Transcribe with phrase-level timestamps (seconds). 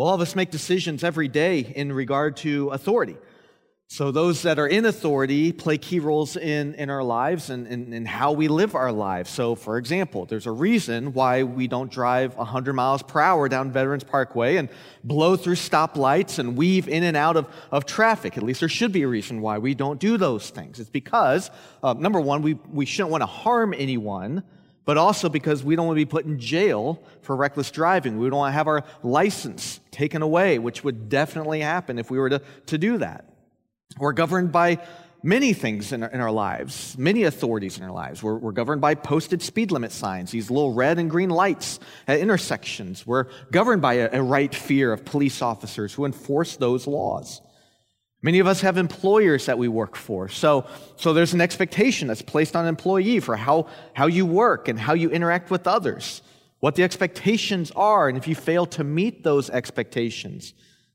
[0.00, 3.16] All of us make decisions every day in regard to authority.
[3.86, 8.06] So, those that are in authority play key roles in, in our lives and in
[8.06, 9.30] how we live our lives.
[9.30, 13.72] So, for example, there's a reason why we don't drive 100 miles per hour down
[13.72, 14.68] Veterans Parkway and
[15.02, 18.36] blow through stoplights and weave in and out of, of traffic.
[18.36, 20.78] At least there should be a reason why we don't do those things.
[20.78, 21.50] It's because,
[21.82, 24.44] uh, number one, we, we shouldn't want to harm anyone,
[24.90, 28.18] but also because we don't want to be put in jail for reckless driving.
[28.18, 32.18] We don't want to have our license taken away, which would definitely happen if we
[32.18, 33.24] were to, to do that.
[34.00, 34.80] We're governed by
[35.22, 38.20] many things in our, in our lives, many authorities in our lives.
[38.20, 42.18] We're, we're, governed by posted speed limit signs, these little red and green lights at
[42.18, 43.06] intersections.
[43.06, 47.40] We're governed by a, a right fear of police officers who enforce those laws.
[48.22, 50.28] Many of us have employers that we work for.
[50.28, 50.66] So,
[50.96, 54.78] so there's an expectation that's placed on an employee for how, how you work and
[54.78, 56.20] how you interact with others,
[56.58, 58.08] what the expectations are.
[58.08, 60.52] And if you fail to meet those expectations,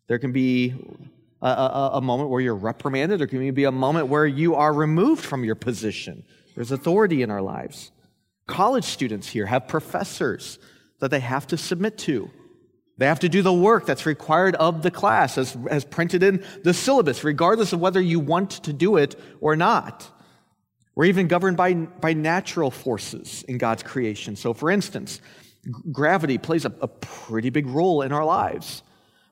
[0.08, 0.76] there can be
[1.42, 4.72] a, a, a moment where you're reprimanded, or can be a moment where you are
[4.72, 6.24] removed from your position.
[6.54, 7.92] There's authority in our lives.
[8.48, 10.60] College students here have professors
[11.00, 12.30] that they have to submit to.
[12.98, 16.46] They have to do the work that's required of the class as, as printed in
[16.64, 20.10] the syllabus, regardless of whether you want to do it or not.
[20.96, 24.38] We're even governed by, by natural forces in God's creation.
[24.38, 25.20] So, for instance,
[25.92, 28.82] gravity plays a, a pretty big role in our lives.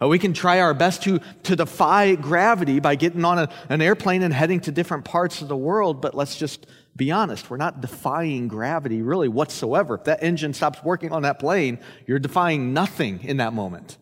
[0.02, 3.82] Uh, we can try our best to, to defy gravity by getting on a, an
[3.82, 7.50] airplane and heading to different parts of the world, but let's just be honest.
[7.50, 9.96] We're not defying gravity really whatsoever.
[9.96, 13.98] If that engine stops working on that plane, you're defying nothing in that moment.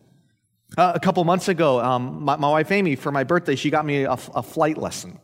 [0.76, 3.84] Uh, a couple months ago, um, my, my, wife Amy, for my birthday, she got
[3.84, 5.18] me a, a flight lesson.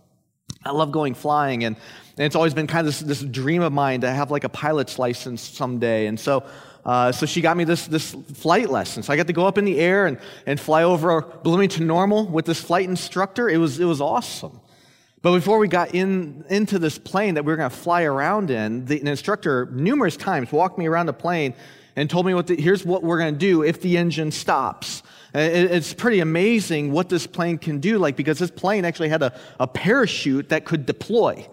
[0.65, 3.73] I love going flying, and, and it's always been kind of this, this, dream of
[3.73, 6.07] mine to have like a pilot's license someday.
[6.07, 6.45] And so
[6.89, 9.03] uh, so she got me this, this flight lesson.
[9.03, 12.27] So I got to go up in the air and, and fly over Bloomington Normal
[12.27, 13.47] with this flight instructor.
[13.47, 14.59] It was, it was awesome.
[15.21, 18.51] But before we got in, into this plane that we were going to fly around
[18.51, 21.55] in, the, instructor numerous times walked me around the plane
[21.97, 25.03] and told me what the, here's what we're going to do if the engine stops.
[25.35, 29.09] Uh, it, it's pretty amazing what this plane can do, like because this plane actually
[29.09, 31.47] had a, a parachute that could deploy.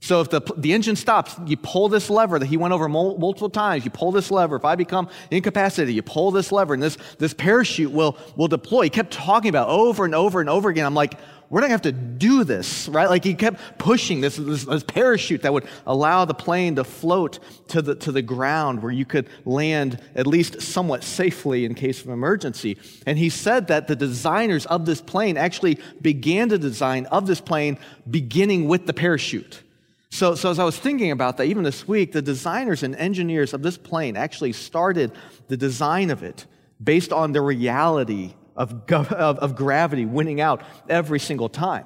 [0.00, 3.50] So if the, the engine stops, you pull this lever that he went over multiple
[3.50, 3.84] times.
[3.84, 4.56] You pull this lever.
[4.56, 8.82] If I become incapacitated, you pull this lever and this, this parachute will, will deploy.
[8.82, 10.86] He kept talking about over and over and over again.
[10.86, 11.18] I'm like,
[11.50, 13.08] we're not going to have to do this, right?
[13.08, 17.38] Like he kept pushing this, this, this, parachute that would allow the plane to float
[17.68, 22.02] to the, to the ground where you could land at least somewhat safely in case
[22.02, 22.76] of emergency.
[23.06, 27.40] And he said that the designers of this plane actually began the design of this
[27.40, 27.78] plane
[28.08, 29.62] beginning with the parachute.
[30.10, 33.52] So, so as I was thinking about that, even this week, the designers and engineers
[33.52, 35.12] of this plane actually started
[35.48, 36.46] the design of it
[36.82, 41.84] based on the reality of, of, of gravity winning out every single time.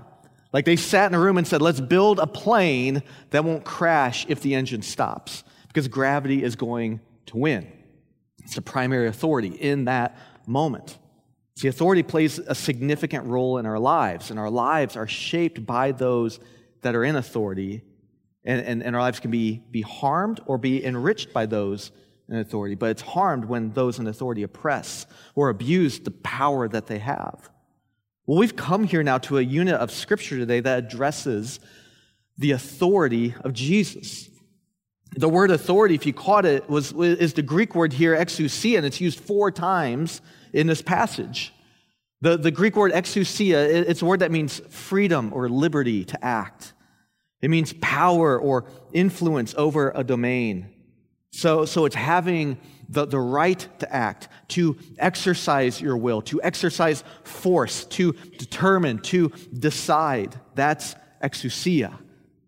[0.52, 4.26] Like they sat in a room and said, let's build a plane that won't crash
[4.28, 7.70] if the engine stops, because gravity is going to win.
[8.44, 10.98] It's the primary authority in that moment.
[11.56, 15.92] See, authority plays a significant role in our lives, and our lives are shaped by
[15.92, 16.38] those
[16.82, 17.82] that are in authority
[18.44, 21.92] and, and, and our lives can be, be harmed or be enriched by those
[22.28, 22.74] in authority.
[22.74, 27.50] But it's harmed when those in authority oppress or abuse the power that they have.
[28.26, 31.60] Well, we've come here now to a unit of scripture today that addresses
[32.38, 34.28] the authority of Jesus.
[35.14, 38.86] The word authority, if you caught it, was, is the Greek word here, exousia, and
[38.86, 40.22] it's used four times
[40.52, 41.52] in this passage.
[42.22, 46.72] The, the Greek word exousia, it's a word that means freedom or liberty to act.
[47.42, 50.72] It means power or influence over a domain.
[51.32, 52.58] So, so it's having
[52.88, 59.30] the, the right to act, to exercise your will, to exercise force, to determine, to
[59.52, 60.38] decide.
[60.54, 61.98] That's exousia.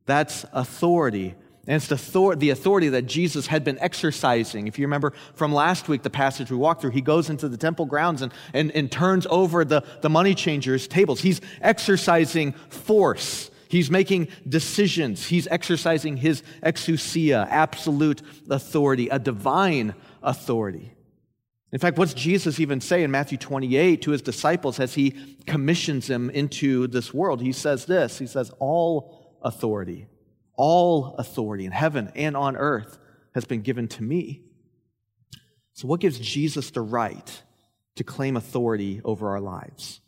[0.06, 1.34] That's authority.
[1.66, 4.68] And it's the, the authority that Jesus had been exercising.
[4.68, 7.56] If you remember from last week, the passage we walked through, he goes into the
[7.56, 11.20] temple grounds and, and, and turns over the, the money changers' tables.
[11.20, 13.50] He's exercising force.
[13.68, 15.26] He's making decisions.
[15.26, 20.94] He's exercising his exousia, absolute authority, a divine authority.
[21.72, 26.06] In fact, what's Jesus even say in Matthew 28 to his disciples as he commissions
[26.06, 27.42] them into this world?
[27.42, 30.06] He says this He says, All authority,
[30.54, 32.98] all authority in heaven and on earth
[33.34, 34.42] has been given to me.
[35.72, 37.42] So, what gives Jesus the right
[37.96, 40.00] to claim authority over our lives?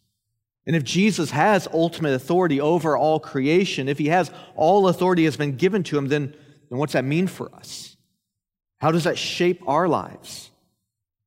[0.67, 5.37] And if Jesus has ultimate authority over all creation, if he has all authority has
[5.37, 6.35] been given to him, then,
[6.69, 7.97] then what's that mean for us?
[8.79, 10.51] How does that shape our lives?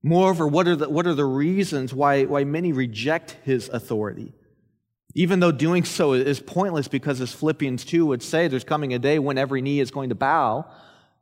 [0.03, 4.33] Moreover, what are the, what are the reasons why, why many reject his authority?
[5.15, 8.99] Even though doing so is pointless because, as Philippians 2 would say, there's coming a
[8.99, 10.65] day when every knee is going to bow.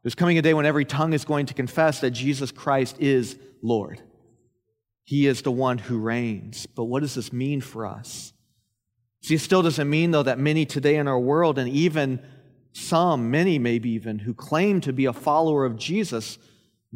[0.04, 3.38] There's coming a day when every tongue is going to confess that Jesus Christ is
[3.62, 4.02] Lord.
[5.08, 6.66] He is the one who reigns.
[6.66, 8.34] But what does this mean for us?
[9.22, 12.20] See, it still doesn't mean, though, that many today in our world, and even
[12.74, 16.38] some, many maybe even, who claim to be a follower of Jesus,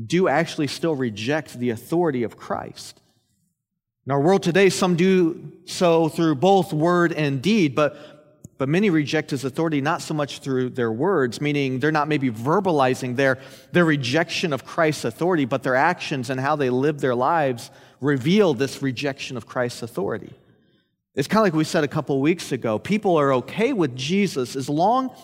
[0.05, 3.01] do actually still reject the authority of Christ.
[4.05, 8.89] In our world today, some do so through both word and deed, but, but many
[8.89, 13.39] reject his authority not so much through their words, meaning they're not maybe verbalizing their,
[13.71, 17.71] their rejection of Christ's authority, but their actions and how they live their lives
[18.01, 20.33] reveal this rejection of Christ's authority.
[21.13, 22.79] It's kind of like we said a couple weeks ago.
[22.79, 25.15] People are okay with Jesus as long,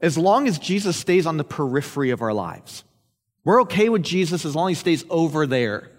[0.00, 2.84] as long as Jesus stays on the periphery of our lives.
[3.44, 5.90] We're okay with Jesus as long as he stays over there.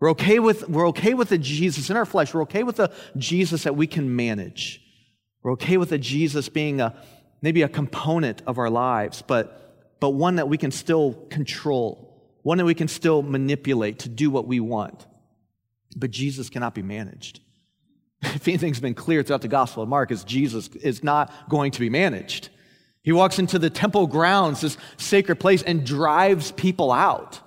[0.00, 2.32] We're okay with, we're okay with the Jesus in our flesh.
[2.32, 4.80] We're okay with the Jesus that we can manage.
[5.42, 6.94] We're okay with the Jesus being a,
[7.42, 12.58] maybe a component of our lives, but, but one that we can still control, one
[12.58, 15.04] that we can still manipulate to do what we want.
[15.98, 17.40] But Jesus cannot be managed.
[18.22, 21.80] If anything's been clear throughout the Gospel of Mark, is Jesus is not going to
[21.80, 22.48] be managed.
[23.02, 27.40] He walks into the temple grounds, this sacred place, and drives people out,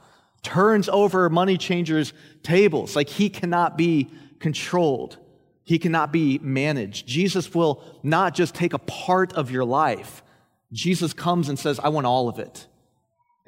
[0.43, 2.95] turns over money changers' tables.
[2.95, 4.09] Like he cannot be
[4.39, 5.17] controlled,
[5.63, 7.05] he cannot be managed.
[7.05, 10.23] Jesus will not just take a part of your life,
[10.71, 12.65] Jesus comes and says, I want all of it.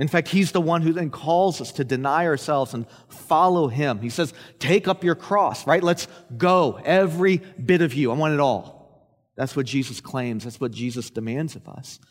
[0.04, 4.02] In fact, he's the one who then calls us to deny ourselves and follow him.
[4.02, 5.82] He says, Take up your cross, right?
[5.82, 6.78] Let's go.
[6.84, 8.12] Every bit of you.
[8.12, 9.08] I want it all.
[9.38, 10.44] That's what Jesus claims.
[10.44, 12.02] That's what Jesus demands of us.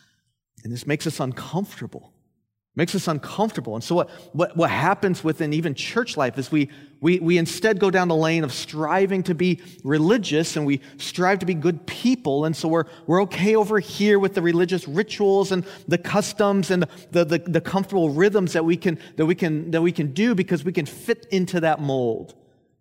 [0.65, 2.12] And this makes us uncomfortable.
[2.75, 3.75] Makes us uncomfortable.
[3.75, 6.71] And so, what, what, what happens within even church life is we,
[7.03, 11.41] we, we instead go down the lane of striving to be religious and we strive
[11.41, 12.47] to be good people.
[12.47, 16.85] And so, we're, we're okay over here with the religious rituals and the customs and
[17.11, 20.35] the, the, the comfortable rhythms that we, can, that, we can, that we can do
[20.35, 22.35] because we can fit into that mold.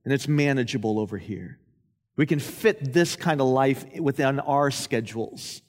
[0.05, 1.59] And it's manageable over here.
[2.15, 5.61] We can fit this kind of life within our schedules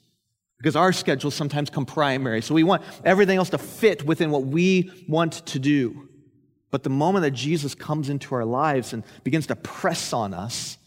[0.63, 2.41] because our schedules sometimes come primary.
[2.41, 6.07] So we want everything else to fit within what we want to do.
[6.71, 10.77] But the moment that Jesus comes into our lives and begins to press on us,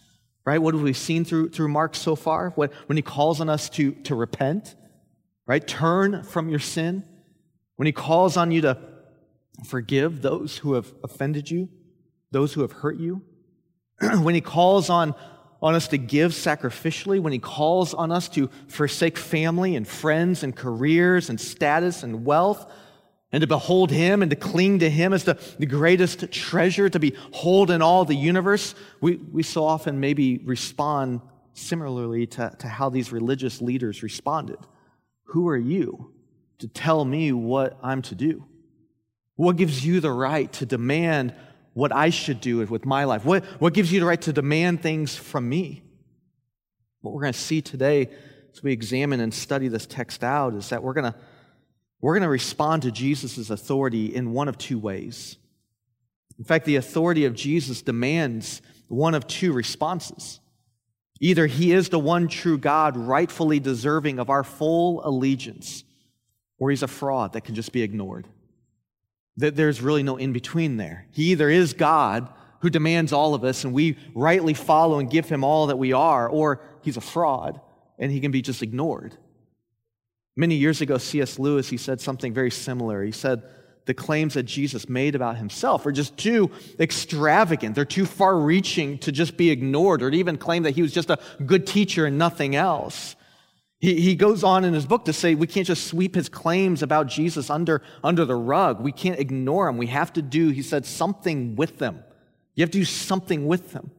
[0.47, 0.57] right?
[0.57, 2.53] What have we seen through, through Mark so far?
[2.55, 4.75] What, when he calls on us to, to repent,
[5.47, 5.65] right?
[5.69, 7.05] Turn from your sin.
[7.77, 8.79] When he calls on you to
[9.67, 11.69] forgive those who have offended you,
[12.31, 13.21] those who have hurt you.
[14.23, 15.15] when he calls on
[15.67, 20.43] on us to give sacrificially, when He calls on us to forsake family and friends
[20.43, 22.71] and careers and status and wealth,
[23.33, 27.01] and to behold Him and to cling to Him as the, the greatest treasure, to
[27.01, 31.21] behold in all the universe, we, we so often maybe respond
[31.53, 34.59] similarly to, to how these religious leaders responded.
[35.25, 36.13] Who are you
[36.59, 38.45] to tell me what I'm to do?
[39.35, 41.35] What gives you the right to demand
[41.77, 43.27] what I should do with my life?
[43.27, 45.83] What, what gives you the right to demand things from me?
[47.03, 48.09] What we're going to see today
[48.51, 51.15] as we examine and study this text out is that we're going to,
[52.01, 55.37] we're going to respond to Jesus' authority in one of two ways.
[56.39, 60.41] In fact, the authority of Jesus demands one of two responses.
[61.21, 65.85] Either he is the one true God, rightfully deserving of our full allegiance,
[66.59, 68.27] or he's a fraud that can just be ignored
[69.37, 71.07] that there's really no in between there.
[71.11, 72.29] He either is God
[72.61, 75.93] who demands all of us and we rightly follow and give him all that we
[75.93, 77.61] are, or he's a fraud
[77.99, 79.17] and he can be just ignored.
[80.37, 81.39] Many years ago, C.S.
[81.39, 83.03] Lewis, he said something very similar.
[83.03, 83.43] He said,
[83.87, 87.75] the claims that Jesus made about himself are just too extravagant.
[87.75, 90.93] They're too far reaching to just be ignored or to even claim that he was
[90.93, 93.16] just a good teacher and nothing else.
[93.79, 96.83] He, he goes on in his book to say we can't just sweep his claims
[96.83, 98.81] about Jesus under, under the rug.
[98.81, 99.77] We can't ignore them.
[99.77, 102.03] We have to do, he said, something with them.
[102.55, 103.91] You have to do something with them.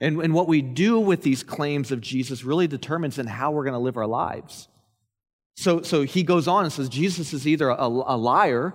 [0.00, 3.64] And, and what we do with these claims of Jesus really determines in how we're
[3.64, 4.68] going to live our lives.
[5.56, 8.74] So, so he goes on and says Jesus is either a, a liar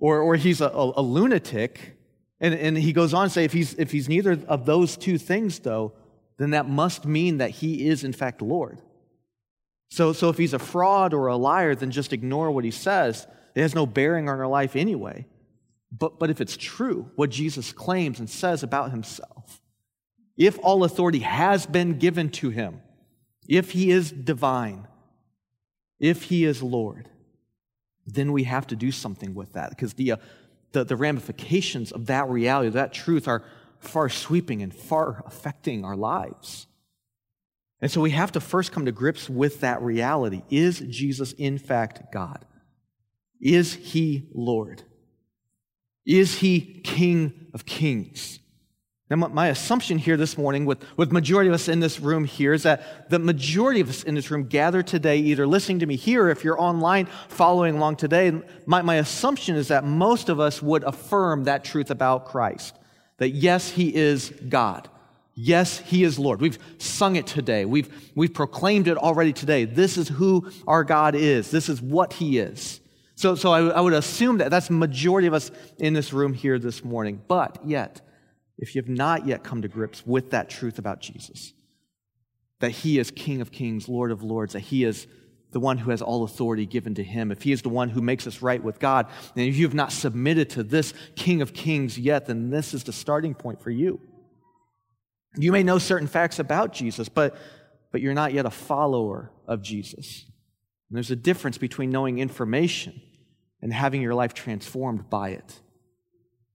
[0.00, 1.96] or, or he's a, a, a lunatic.
[2.40, 5.16] And, and he goes on to say if he's, if he's neither of those two
[5.16, 5.92] things, though,
[6.38, 8.82] then that must mean that he is, in fact, Lord.
[9.90, 13.26] So, so if he's a fraud or a liar, then just ignore what he says.
[13.54, 15.26] It has no bearing on our life anyway.
[15.90, 19.60] But, but if it's true, what Jesus claims and says about himself,
[20.36, 22.80] if all authority has been given to him,
[23.48, 24.86] if he is divine,
[25.98, 27.08] if he is Lord,
[28.06, 30.16] then we have to do something with that because the, uh,
[30.72, 33.42] the, the ramifications of that reality, that truth, are
[33.80, 36.67] far sweeping and far affecting our lives.
[37.80, 40.42] And so we have to first come to grips with that reality.
[40.50, 42.44] Is Jesus in fact God?
[43.40, 44.82] Is he Lord?
[46.04, 48.40] Is he King of Kings?
[49.10, 52.52] Now, my assumption here this morning with, with majority of us in this room here
[52.52, 55.96] is that the majority of us in this room gather today, either listening to me
[55.96, 60.60] here if you're online following along today, my, my assumption is that most of us
[60.60, 62.74] would affirm that truth about Christ.
[63.16, 64.90] That yes, he is God.
[65.40, 66.40] Yes, he is Lord.
[66.40, 67.64] We've sung it today.
[67.64, 69.66] We've, we've proclaimed it already today.
[69.66, 71.52] This is who our God is.
[71.52, 72.80] This is what he is.
[73.14, 76.58] So, so I, I would assume that that's majority of us in this room here
[76.58, 77.22] this morning.
[77.28, 78.00] But yet,
[78.58, 81.52] if you have not yet come to grips with that truth about Jesus,
[82.58, 85.06] that he is King of kings, Lord of lords, that he is
[85.52, 88.02] the one who has all authority given to him, if he is the one who
[88.02, 91.54] makes us right with God, and if you have not submitted to this King of
[91.54, 94.00] kings yet, then this is the starting point for you.
[95.36, 97.36] You may know certain facts about Jesus, but,
[97.92, 100.24] but you're not yet a follower of Jesus.
[100.88, 103.00] And there's a difference between knowing information
[103.60, 105.60] and having your life transformed by it.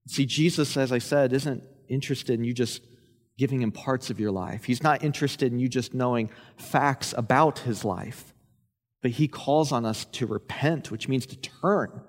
[0.06, 2.82] See, Jesus, as I said, isn't interested in you just
[3.38, 4.64] giving him parts of your life.
[4.64, 8.32] He's not interested in you just knowing facts about his life.
[9.02, 12.00] But he calls on us to repent, which means to turn,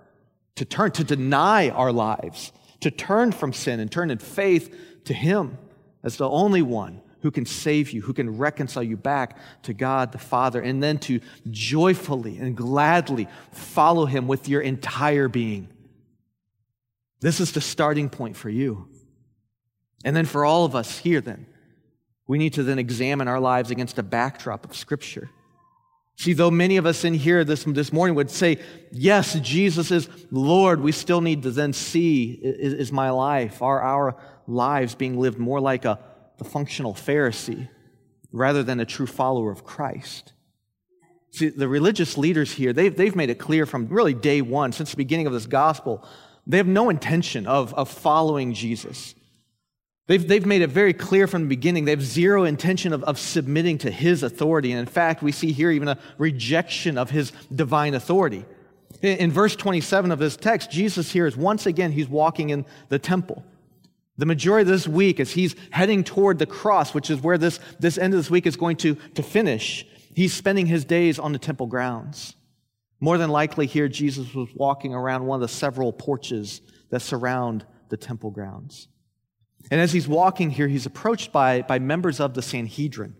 [0.55, 4.73] to turn, to deny our lives, to turn from sin and turn in faith
[5.05, 5.57] to him
[6.05, 10.11] as the only one who can save you, who can reconcile you back to God
[10.11, 11.19] the Father, and then to
[11.49, 15.67] joyfully and gladly follow him with your entire being.
[17.21, 18.87] This is the starting point for you.
[20.03, 21.47] And then for all of us here, then,
[22.27, 25.31] we need to then examine our lives against a backdrop of Scripture.
[26.17, 28.59] See, though many of us in here this, this morning would say,
[28.91, 33.81] Yes, Jesus is Lord, we still need to then see is, is my life, are
[33.81, 34.15] our
[34.47, 35.99] lives being lived more like a,
[36.37, 37.69] the functional Pharisee
[38.31, 40.33] rather than a true follower of Christ?
[41.31, 44.91] See, the religious leaders here, they've, they've made it clear from really day one, since
[44.91, 46.07] the beginning of this gospel,
[46.47, 49.15] they have no intention of, of following Jesus.
[50.07, 51.85] They've, they've made it very clear from the beginning.
[51.85, 54.71] They have zero intention of, of submitting to his authority.
[54.71, 58.45] And in fact, we see here even a rejection of his divine authority.
[59.01, 62.65] In, in verse 27 of this text, Jesus here is once again, he's walking in
[62.89, 63.43] the temple.
[64.17, 67.59] The majority of this week, as he's heading toward the cross, which is where this,
[67.79, 71.33] this end of this week is going to, to finish, he's spending his days on
[71.33, 72.35] the temple grounds.
[73.01, 77.65] More than likely, here, Jesus was walking around one of the several porches that surround
[77.89, 78.87] the temple grounds.
[79.69, 83.15] And as he's walking here, he's approached by, by members of the Sanhedrin.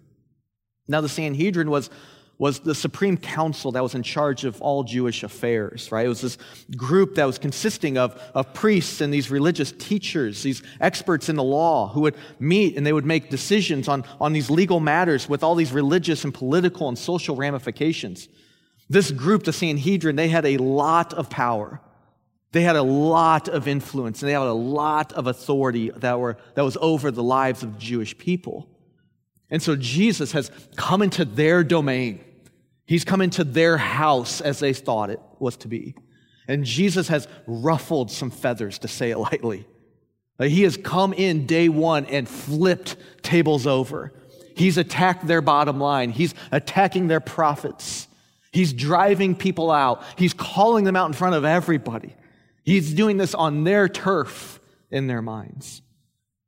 [0.87, 1.89] Now, the Sanhedrin was,
[2.37, 6.05] was the supreme council that was in charge of all Jewish affairs, right?
[6.05, 6.37] It was this
[6.75, 11.43] group that was consisting of, of priests and these religious teachers, these experts in the
[11.43, 15.43] law who would meet and they would make decisions on, on these legal matters with
[15.43, 18.27] all these religious and political and social ramifications.
[18.89, 21.79] This group, the Sanhedrin, they had a lot of power.
[22.51, 26.37] They had a lot of influence and they had a lot of authority that, were,
[26.55, 28.69] that was over the lives of Jewish people.
[29.49, 32.23] And so Jesus has come into their domain.
[32.85, 35.95] He's come into their house as they thought it was to be.
[36.47, 39.65] And Jesus has ruffled some feathers, to say it lightly.
[40.39, 44.13] He has come in day one and flipped tables over.
[44.55, 46.11] He's attacked their bottom line.
[46.11, 48.07] He's attacking their profits.
[48.51, 50.03] He's driving people out.
[50.17, 52.15] He's calling them out in front of everybody.
[52.63, 54.59] He's doing this on their turf
[54.91, 55.81] in their minds.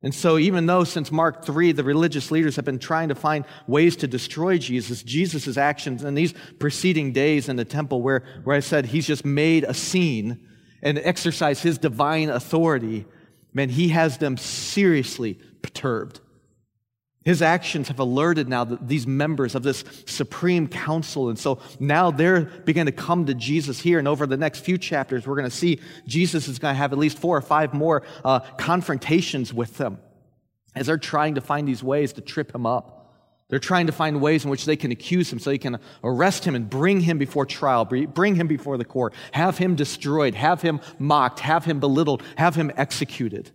[0.03, 3.45] And so, even though since Mark 3, the religious leaders have been trying to find
[3.65, 8.55] ways to destroy Jesus, Jesus' actions in these preceding days in the temple, where, where
[8.55, 10.39] I said he's just made a scene
[10.83, 13.05] and exercised his divine authority,
[13.53, 16.19] man, he has them seriously perturbed.
[17.27, 21.27] His actions have alerted now these members of this supreme council.
[21.27, 23.99] And so now they're beginning to come to Jesus here.
[23.99, 26.93] And over the next few chapters, we're going to see Jesus is going to have
[26.93, 29.97] at least four or five more uh, confrontations with them
[30.73, 33.13] as they're trying to find these ways to trip him up.
[33.49, 36.45] They're trying to find ways in which they can accuse him so they can arrest
[36.45, 40.61] him and bring him before trial, bring him before the court, have him destroyed, have
[40.61, 43.51] him mocked, have him belittled, have him executed.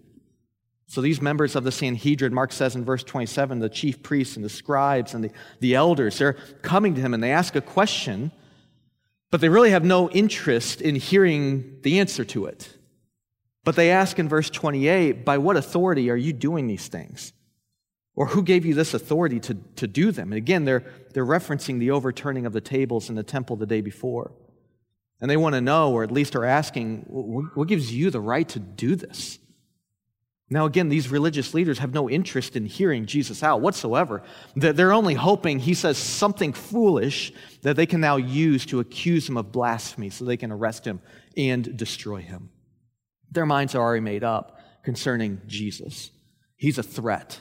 [0.92, 4.44] So these members of the Sanhedrin, Mark says in verse 27, the chief priests and
[4.44, 8.30] the scribes and the, the elders, they're coming to him and they ask a question,
[9.30, 12.76] but they really have no interest in hearing the answer to it.
[13.64, 17.32] But they ask in verse 28, by what authority are you doing these things?
[18.14, 20.30] Or who gave you this authority to, to do them?
[20.30, 20.84] And again, they're,
[21.14, 24.32] they're referencing the overturning of the tables in the temple the day before.
[25.22, 28.46] And they want to know, or at least are asking, what gives you the right
[28.50, 29.38] to do this?
[30.52, 34.23] Now, again, these religious leaders have no interest in hearing Jesus out whatsoever.
[34.54, 37.32] They're only hoping he says something foolish
[37.62, 41.00] that they can now use to accuse him of blasphemy so they can arrest him
[41.38, 42.50] and destroy him.
[43.30, 46.11] Their minds are already made up concerning Jesus.
[46.56, 47.40] He's a threat.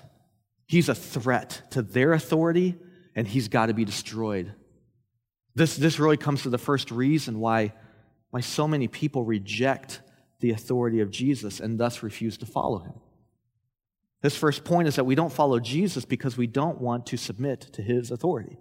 [0.66, 2.78] He's a threat to their authority,
[3.14, 4.54] and he's got to be destroyed.
[5.54, 7.74] This, this really comes to the first reason why,
[8.30, 10.00] why so many people reject
[10.42, 12.94] the authority of Jesus and thus refuse to follow him.
[14.22, 17.62] This first point is that we don't follow Jesus because we don't want to submit
[17.74, 18.58] to his authority.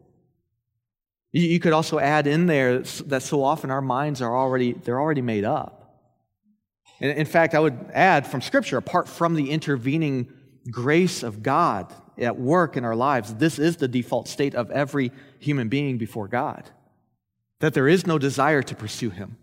[1.33, 5.23] You could also add in there that so often our minds are already, they're already
[5.23, 5.77] made up.
[7.01, 10.33] In fact, I would add from Scripture, apart from the intervening
[10.71, 15.13] grace of God at work in our lives, this is the default state of every
[15.39, 16.69] human being before God.
[17.61, 19.39] That there is no desire to pursue Him.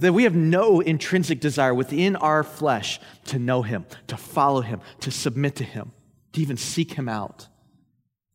[0.00, 4.80] That we have no intrinsic desire within our flesh to know Him, to follow Him,
[5.00, 5.92] to submit to Him,
[6.32, 7.48] to even seek Him out.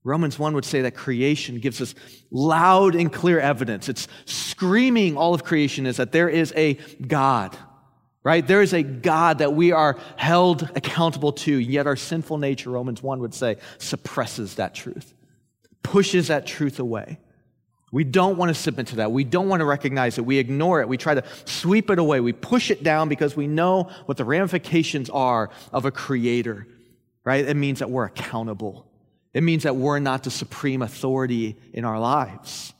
[0.03, 1.93] Romans 1 would say that creation gives us
[2.31, 3.89] loud and clear evidence.
[3.89, 7.57] It's screaming, all of creation is that there is a God,
[8.23, 8.45] right?
[8.45, 13.03] There is a God that we are held accountable to, yet our sinful nature, Romans
[13.03, 15.13] 1 would say, suppresses that truth,
[15.83, 17.19] pushes that truth away.
[17.91, 19.11] We don't want to submit to that.
[19.11, 20.25] We don't want to recognize it.
[20.25, 20.89] We ignore it.
[20.89, 22.19] We try to sweep it away.
[22.19, 26.67] We push it down because we know what the ramifications are of a creator,
[27.23, 27.45] right?
[27.45, 28.85] It means that we're accountable.
[29.33, 32.73] It means that we're not the supreme authority in our lives.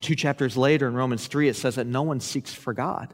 [0.00, 3.12] Two chapters later in Romans 3, it says that no one seeks for God.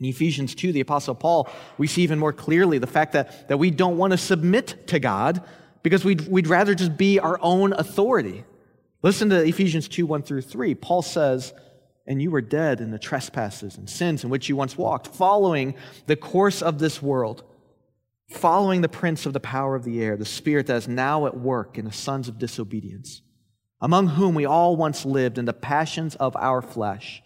[0.00, 3.58] In Ephesians 2, the Apostle Paul, we see even more clearly the fact that, that
[3.58, 5.42] we don't want to submit to God
[5.82, 8.44] because we'd, we'd rather just be our own authority.
[9.02, 10.74] Listen to Ephesians 2 1 through 3.
[10.74, 11.52] Paul says,
[12.06, 15.74] And you were dead in the trespasses and sins in which you once walked, following
[16.06, 17.44] the course of this world,
[18.30, 21.38] following the prince of the power of the air, the spirit that is now at
[21.38, 23.22] work in the sons of disobedience,
[23.80, 27.22] among whom we all once lived in the passions of our flesh,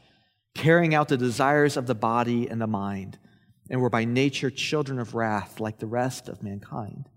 [0.54, 3.18] carrying out the desires of the body and the mind,
[3.70, 7.08] and were by nature children of wrath like the rest of mankind.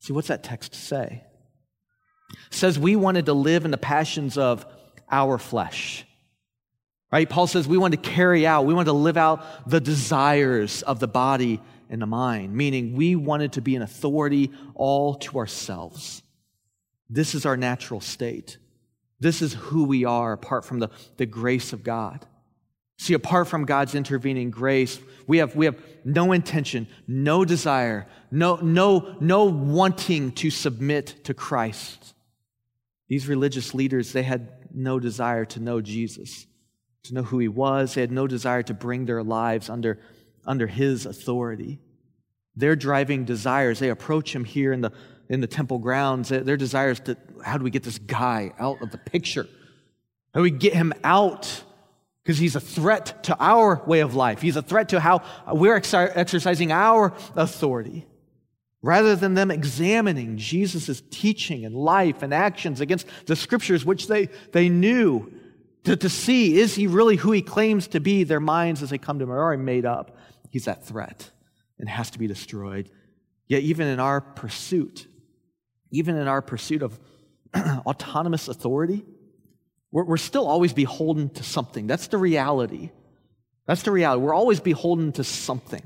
[0.00, 1.22] See, what's that text say?
[2.50, 4.66] Says we wanted to live in the passions of
[5.10, 6.04] our flesh.
[7.12, 7.28] Right?
[7.28, 10.98] Paul says we want to carry out, we want to live out the desires of
[10.98, 16.22] the body and the mind, meaning we wanted to be an authority all to ourselves.
[17.08, 18.58] This is our natural state.
[19.20, 22.26] This is who we are apart from the, the grace of God.
[22.98, 28.56] See, apart from God's intervening grace, we have, we have no intention, no desire, no,
[28.56, 32.14] no, no wanting to submit to Christ.
[33.08, 36.46] These religious leaders, they had no desire to know Jesus,
[37.04, 37.94] to know who he was.
[37.94, 40.00] They had no desire to bring their lives under,
[40.44, 41.78] under his authority.
[42.56, 44.92] Their driving desires, they approach him here in the,
[45.28, 46.30] in the temple grounds.
[46.30, 49.46] Their desires to, how do we get this guy out of the picture?
[50.34, 51.62] How do we get him out?
[52.22, 54.42] Because he's a threat to our way of life.
[54.42, 58.06] He's a threat to how we're exercising our authority.
[58.82, 64.28] Rather than them examining Jesus' teaching and life and actions against the scriptures, which they,
[64.52, 65.32] they knew,
[65.84, 68.24] to, to see, is he really who he claims to be?
[68.24, 70.16] Their minds, as they come to him, are already made up.
[70.50, 71.30] He's that threat
[71.78, 72.90] and has to be destroyed.
[73.48, 75.06] Yet, even in our pursuit,
[75.90, 76.98] even in our pursuit of
[77.56, 79.04] autonomous authority,
[79.92, 81.86] we're, we're still always beholden to something.
[81.86, 82.90] That's the reality.
[83.66, 84.22] That's the reality.
[84.22, 85.82] We're always beholden to something.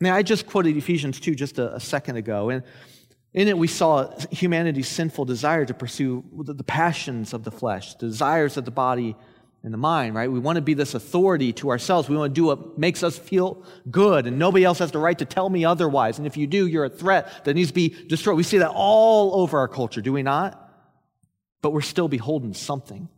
[0.00, 2.62] Now, I just quoted Ephesians 2 just a, a second ago, and
[3.34, 7.94] in it we saw humanity's sinful desire to pursue the, the passions of the flesh,
[7.94, 9.14] the desires of the body
[9.62, 10.32] and the mind, right?
[10.32, 12.08] We want to be this authority to ourselves.
[12.08, 15.18] We want to do what makes us feel good, and nobody else has the right
[15.18, 16.16] to tell me otherwise.
[16.16, 18.38] And if you do, you're a threat that needs to be destroyed.
[18.38, 20.66] We see that all over our culture, do we not?
[21.60, 23.10] But we're still beholden to something.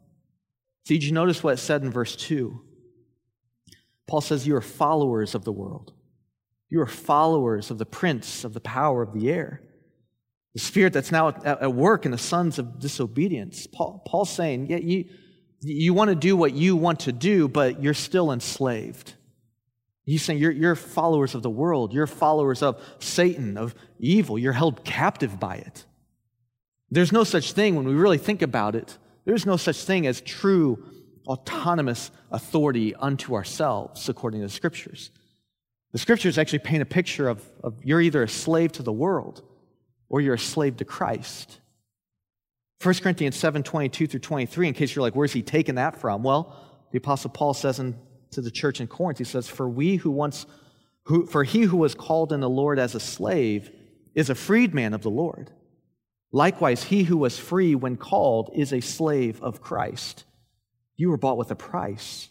[0.85, 2.61] See, did you notice what it said in verse 2?
[4.09, 5.93] Paul says, You are followers of the world.
[6.73, 9.61] You are followers of the prince of the power of the air,
[10.55, 13.67] the spirit that's now at, at work in the sons of disobedience.
[13.67, 15.05] Paul, Paul's saying, yeah, you,
[15.61, 19.13] you want to do what you want to do, but you're still enslaved.
[20.07, 21.93] He's saying you're, you're followers of the world.
[21.93, 24.39] You're followers of Satan, of evil.
[24.39, 25.85] You're held captive by it.
[26.91, 30.23] There's no such thing, when we really think about it, there's no such thing as
[30.23, 30.83] true
[31.27, 35.11] autonomous authority unto ourselves, according to the scriptures.
[35.93, 39.43] The scriptures actually paint a picture of, of you're either a slave to the world
[40.09, 41.61] or you're a slave to Christ.
[42.83, 46.23] 1 Corinthians 7 22 through 23, in case you're like, where's he taking that from?
[46.23, 46.57] Well,
[46.91, 47.97] the Apostle Paul says in,
[48.33, 50.47] to the church in Corinth, he says, For we who once
[51.05, 53.71] who, for he who was called in the Lord as a slave
[54.15, 55.51] is a freedman of the Lord.
[56.31, 60.25] Likewise, he who was free when called is a slave of Christ.
[60.97, 62.29] You were bought with a price.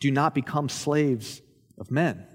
[0.00, 1.40] Do not become slaves
[1.78, 2.26] of men.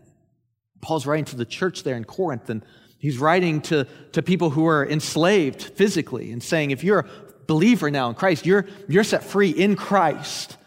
[0.86, 2.64] Paul's writing to the church there in Corinth, and
[3.00, 7.10] he's writing to, to people who are enslaved physically and saying, if you're a
[7.48, 10.58] believer now in Christ, you're, you're set free in Christ.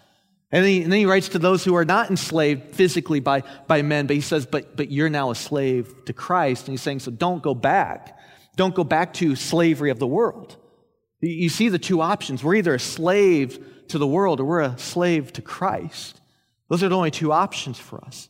[0.50, 3.44] And then, he, and then, he, writes to those who are not enslaved physically by,
[3.68, 6.66] by men, but he says, but, but you're now a slave to Christ.
[6.66, 8.18] And he's saying, so don't go back.
[8.56, 10.56] Don't go back to slavery of the world.
[11.20, 12.42] You see the two options.
[12.42, 16.20] We're either a slave to the world or we're a slave to Christ.
[16.68, 18.28] Those are the only two options for us.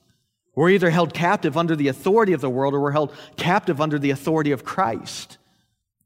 [0.58, 3.96] We're either held captive under the authority of the world or we're held captive under
[3.96, 5.38] the authority of Christ.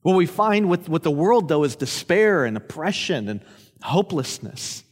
[0.02, 3.40] What we find with, with the world, though, is despair and oppression and
[3.80, 4.84] hopelessness.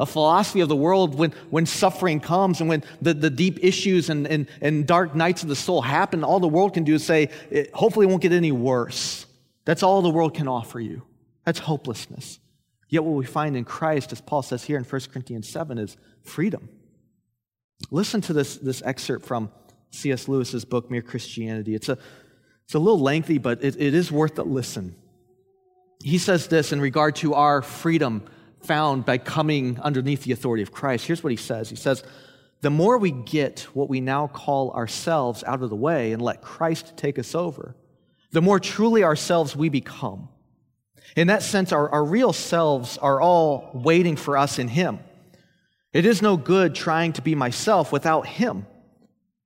[0.00, 4.10] A philosophy of the world when, when suffering comes and when the, the deep issues
[4.10, 7.04] and, and, and dark nights of the soul happen, all the world can do is
[7.04, 9.26] say, it hopefully it won't get any worse.
[9.64, 11.02] That's all the world can offer you.
[11.44, 12.40] That's hopelessness.
[12.88, 15.96] Yet what we find in Christ, as Paul says here in 1 Corinthians 7, is
[16.24, 16.68] freedom.
[17.90, 19.50] Listen to this, this excerpt from
[19.90, 20.28] C.S.
[20.28, 21.74] Lewis's book, Mere Christianity.
[21.74, 21.98] It's a,
[22.64, 24.94] it's a little lengthy, but it, it is worth a listen.
[26.02, 28.24] He says this in regard to our freedom
[28.62, 31.06] found by coming underneath the authority of Christ.
[31.06, 32.02] Here's what he says He says,
[32.60, 36.42] The more we get what we now call ourselves out of the way and let
[36.42, 37.76] Christ take us over,
[38.32, 40.28] the more truly ourselves we become.
[41.16, 44.98] In that sense, our, our real selves are all waiting for us in Him.
[45.98, 48.66] It is no good trying to be myself without Him.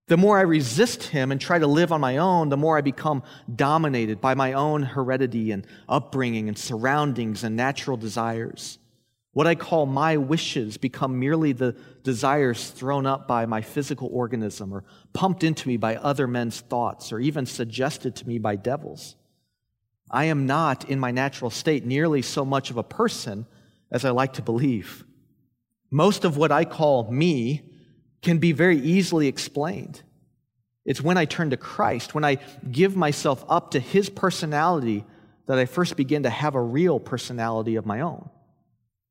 [0.08, 2.82] The more I resist Him and try to live on my own, the more I
[2.82, 3.22] become
[3.56, 8.78] dominated by my own heredity and upbringing and surroundings and natural desires.
[9.32, 14.74] What I call my wishes become merely the desires thrown up by my physical organism
[14.74, 14.84] or
[15.14, 19.16] pumped into me by other men's thoughts or even suggested to me by devils.
[20.10, 23.46] I am not, in my natural state, nearly so much of a person
[23.90, 25.06] as I like to believe.
[25.92, 27.62] Most of what I call me
[28.22, 30.02] can be very easily explained.
[30.86, 35.04] It's when I turn to Christ, when I give myself up to His personality,
[35.46, 38.30] that I first begin to have a real personality of my own.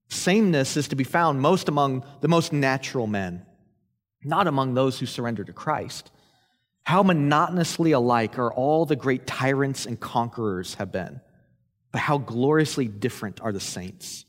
[0.10, 3.46] Sameness is to be found most among the most natural men,
[4.24, 6.10] not among those who surrender to Christ.
[6.84, 11.22] How monotonously alike are all the great tyrants and conquerors have been,
[11.91, 14.26] but how gloriously different are the saints.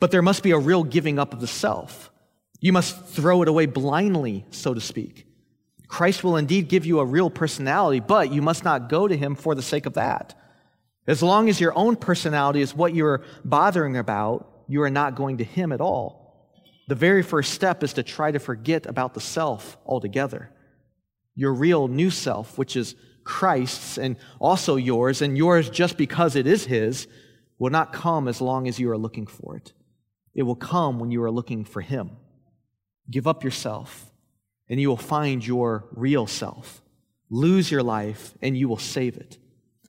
[0.00, 2.10] But there must be a real giving up of the self.
[2.60, 5.26] You must throw it away blindly, so to speak.
[5.88, 9.34] Christ will indeed give you a real personality, but you must not go to him
[9.34, 10.34] for the sake of that.
[11.06, 15.38] As long as your own personality is what you're bothering about, you are not going
[15.38, 16.50] to Him at all.
[16.88, 20.50] The very first step is to try to forget about the self altogether.
[21.34, 26.46] Your real new self, which is Christ's and also yours, and yours just because it
[26.46, 27.06] is His,
[27.58, 29.72] will not come as long as you are looking for it.
[30.34, 32.10] It will come when you are looking for Him.
[33.10, 34.10] Give up yourself,
[34.68, 36.82] and you will find your real self.
[37.30, 39.38] Lose your life, and you will save it.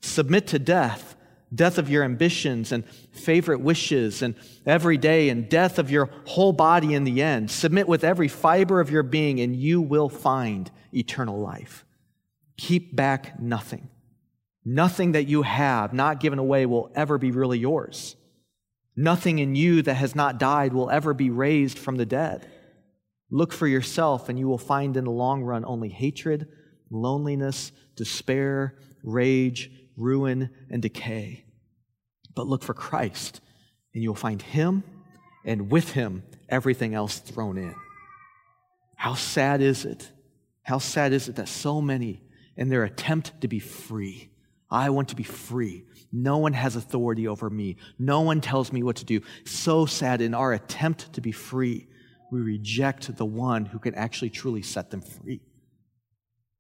[0.02, 1.16] Submit to death
[1.56, 6.54] death of your ambitions and favorite wishes and every day, and death of your whole
[6.54, 7.50] body in the end.
[7.50, 11.86] Submit with every fiber of your being, and you will find eternal life.
[12.58, 13.90] Keep back nothing.
[14.64, 18.16] Nothing that you have not given away will ever be really yours.
[18.96, 22.48] Nothing in you that has not died will ever be raised from the dead.
[23.30, 26.48] Look for yourself, and you will find in the long run only hatred,
[26.90, 31.46] loneliness, despair, rage, ruin, and decay.
[32.36, 33.42] But look for Christ,
[33.94, 34.84] and you'll find Him,
[35.44, 37.76] and with Him, everything else thrown in.
[38.96, 40.12] How sad is it?
[40.64, 42.22] How sad is it that so many,
[42.56, 44.30] in their attempt to be free,
[44.70, 45.86] I want to be free.
[46.16, 47.76] No one has authority over me.
[48.00, 49.20] No one tells me what to do.
[49.44, 51.88] So sad in our attempt to be free,
[52.32, 55.42] we reject the one who can actually truly set them free.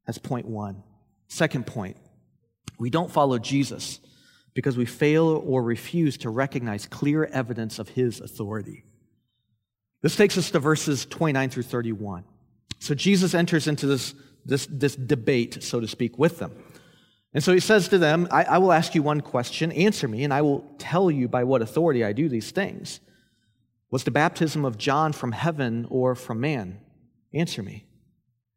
[0.05, 0.83] That's point one.
[1.29, 1.95] Second point
[2.77, 4.01] we don't follow Jesus
[4.53, 8.83] because we fail or refuse to recognize clear evidence of his authority.
[10.01, 12.25] This takes us to verses 29 through 31.
[12.79, 14.13] So Jesus enters into this,
[14.45, 16.51] this, this debate, so to speak, with them.
[17.35, 20.23] And so he says to them, I, I will ask you one question, answer me,
[20.23, 23.01] and I will tell you by what authority I do these things.
[23.91, 26.79] Was the baptism of John from heaven or from man?
[27.33, 27.87] Answer me.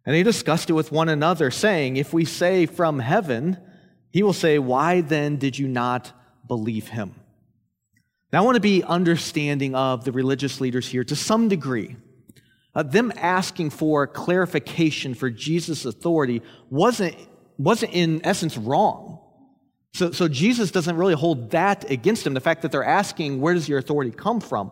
[0.06, 3.58] And they discussed it with one another, saying, If we say from heaven,
[4.12, 6.12] he will say, Why then did you not
[6.46, 7.16] believe him?
[8.32, 11.96] Now, I want to be understanding of the religious leaders here to some degree.
[12.76, 17.16] Uh, them asking for clarification for Jesus' authority wasn't,
[17.58, 19.18] wasn't in essence wrong.
[19.94, 22.34] So, so Jesus doesn't really hold that against them.
[22.34, 24.70] The fact that they're asking, where does your authority come from?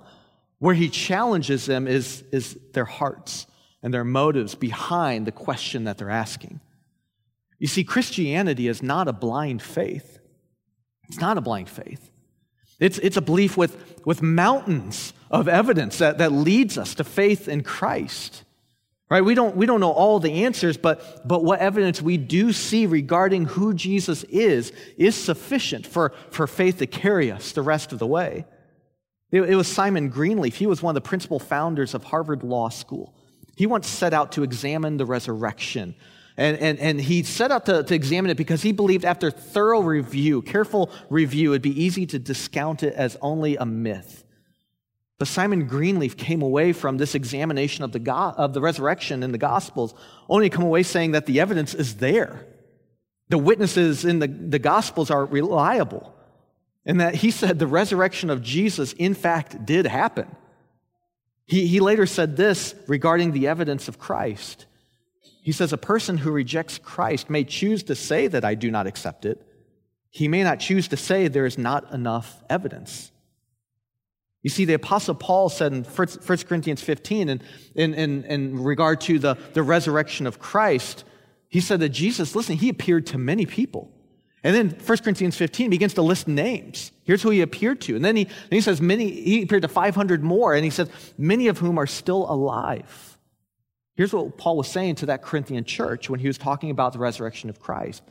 [0.59, 3.47] Where he challenges them is, is their hearts
[3.83, 6.61] and their motives behind the question that they're asking.
[7.59, 10.19] You see, Christianity is not a blind faith.
[11.09, 12.11] It's not a blind faith.
[12.79, 17.49] It's, it's a belief with, with mountains of evidence that, that leads us to faith
[17.49, 18.45] in Christ.
[19.09, 19.25] Right?
[19.25, 22.87] We don't, we don't know all the answers, but, but what evidence we do see
[22.87, 28.01] regarding who Jesus is is sufficient for, for faith to carry us the rest of
[28.01, 28.47] the way.
[29.31, 30.57] It, it was Simon Greenleaf.
[30.57, 33.15] He was one of the principal founders of Harvard Law School.
[33.57, 35.95] He once set out to examine the resurrection.
[36.37, 39.81] And, and, and he set out to, to examine it because he believed after thorough
[39.81, 44.25] review, careful review, it'd be easy to discount it as only a myth.
[45.19, 49.33] But Simon Greenleaf came away from this examination of the, go- of the resurrection in
[49.33, 49.95] the Gospels,
[50.29, 52.47] only come away saying that the evidence is there.
[53.29, 56.15] The witnesses in the, the Gospels are reliable.
[56.85, 60.29] And that he said the resurrection of Jesus, in fact, did happen.
[61.47, 64.67] He, he later said this regarding the evidence of Christ.
[65.43, 68.87] He says, A person who rejects Christ may choose to say that I do not
[68.87, 69.43] accept it.
[70.11, 73.11] He may not choose to say there is not enough evidence.
[74.47, 76.07] You see, the Apostle Paul said in 1
[76.47, 77.43] Corinthians 15, in,
[77.75, 81.03] in, in, in regard to the, the resurrection of Christ,
[81.49, 83.91] he said that Jesus, listen, he appeared to many people.
[84.45, 86.93] And then 1 Corinthians 15 begins to list names.
[87.03, 87.97] Here's who he appeared to.
[87.97, 91.49] And then he, he says, many, he appeared to 500 more, and he says, many
[91.49, 93.19] of whom are still alive.
[93.97, 97.01] Here's what Paul was saying to that Corinthian church when he was talking about the
[97.01, 98.05] resurrection of Christ.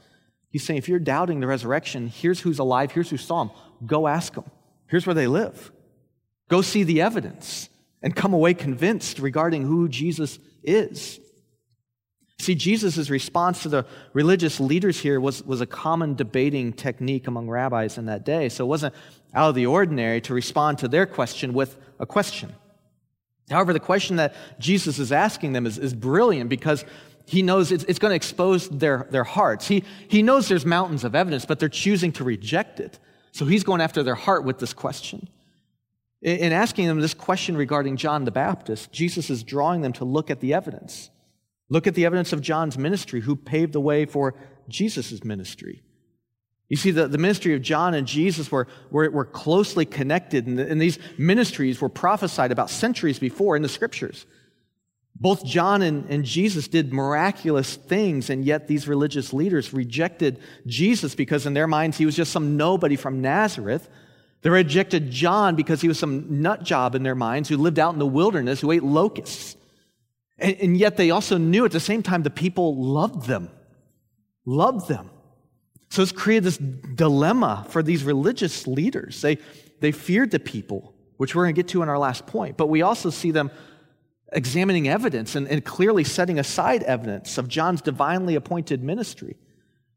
[0.49, 3.51] He's saying, if you're doubting the resurrection, here's who's alive, here's who saw him.
[3.85, 4.51] Go ask them.
[4.87, 5.71] Here's where they live.
[6.49, 7.69] Go see the evidence
[8.01, 11.19] and come away convinced regarding who Jesus is.
[12.39, 17.49] See, Jesus' response to the religious leaders here was, was a common debating technique among
[17.49, 18.49] rabbis in that day.
[18.49, 18.93] So it wasn't
[19.33, 22.53] out of the ordinary to respond to their question with a question.
[23.49, 26.83] However, the question that Jesus is asking them is, is brilliant because
[27.25, 29.67] he knows it's, it's going to expose their, their hearts.
[29.67, 32.99] He, he knows there's mountains of evidence, but they're choosing to reject it.
[33.31, 35.27] So he's going after their heart with this question.
[36.21, 40.31] In asking them this question regarding John the Baptist, Jesus is drawing them to look
[40.31, 41.09] at the evidence.
[41.69, 44.35] Look at the evidence of John's ministry, who paved the way for
[44.67, 45.83] Jesus' ministry.
[46.67, 50.59] You see, the, the ministry of John and Jesus were, were, were closely connected, and,
[50.59, 54.25] and these ministries were prophesied about centuries before in the scriptures.
[55.15, 61.13] Both John and, and Jesus did miraculous things, and yet these religious leaders rejected Jesus
[61.13, 63.87] because, in their minds, he was just some nobody from Nazareth
[64.45, 67.93] they rejected John because he was some nut job in their minds who lived out
[67.93, 69.55] in the wilderness who ate locusts.
[70.37, 73.49] And, and, yet they also knew at the same time the people loved them.
[74.45, 75.09] Loved them.
[75.89, 79.19] So it's created this dilemma for these religious leaders.
[79.19, 79.39] They,
[79.79, 82.55] they feared the people, which we're going to get to in our last point.
[82.55, 83.49] But we also see them
[84.31, 89.37] examining evidence and, and clearly setting aside evidence of John's divinely appointed ministry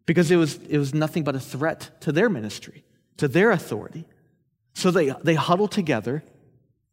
[0.07, 2.83] because it was, it was nothing but a threat to their ministry,
[3.19, 4.07] to their authority.
[4.79, 6.23] So they, they huddle together.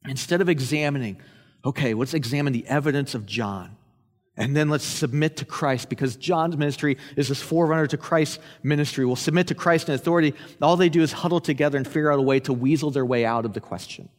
[0.07, 1.21] Instead of examining,
[1.63, 3.77] okay, let's examine the evidence of John.
[4.35, 9.05] And then let's submit to Christ because John's ministry is this forerunner to Christ's ministry.
[9.05, 10.33] We'll submit to Christ in authority.
[10.63, 13.23] All they do is huddle together and figure out a way to weasel their way
[13.23, 14.09] out of the question,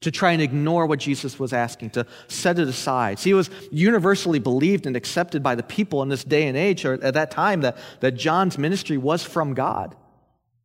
[0.00, 3.18] to try and ignore what Jesus was asking, to set it aside.
[3.18, 6.86] See, it was universally believed and accepted by the people in this day and age,
[6.86, 9.94] or at that time, that, that John's ministry was from God.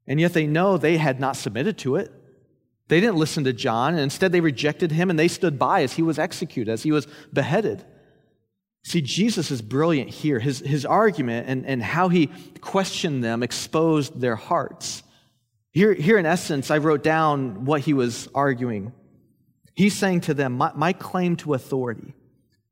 [0.08, 2.12] And yet they know they had not submitted to it.
[2.88, 5.94] They didn't listen to John, and instead they rejected him and they stood by as
[5.94, 7.84] he was executed, as he was beheaded.
[8.84, 10.38] See, Jesus is brilliant here.
[10.38, 12.30] His, his argument and, and how he
[12.62, 15.02] questioned them exposed their hearts.
[15.72, 18.94] Here, here, in essence, I wrote down what he was arguing.
[19.76, 22.14] He's saying to them, my, my claim to authority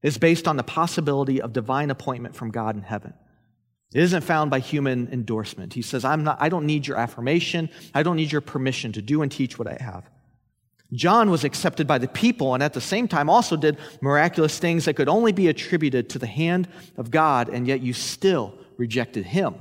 [0.04, 3.14] is based on the possibility of divine appointment from God in heaven.
[3.94, 5.74] It isn't found by human endorsement.
[5.74, 7.70] He says, I'm not, I don't need your affirmation.
[7.94, 10.10] I don't need your permission to do and teach what I have.
[10.92, 14.86] John was accepted by the people and at the same time also did miraculous things
[14.86, 19.26] that could only be attributed to the hand of God, and yet you still rejected
[19.26, 19.56] him.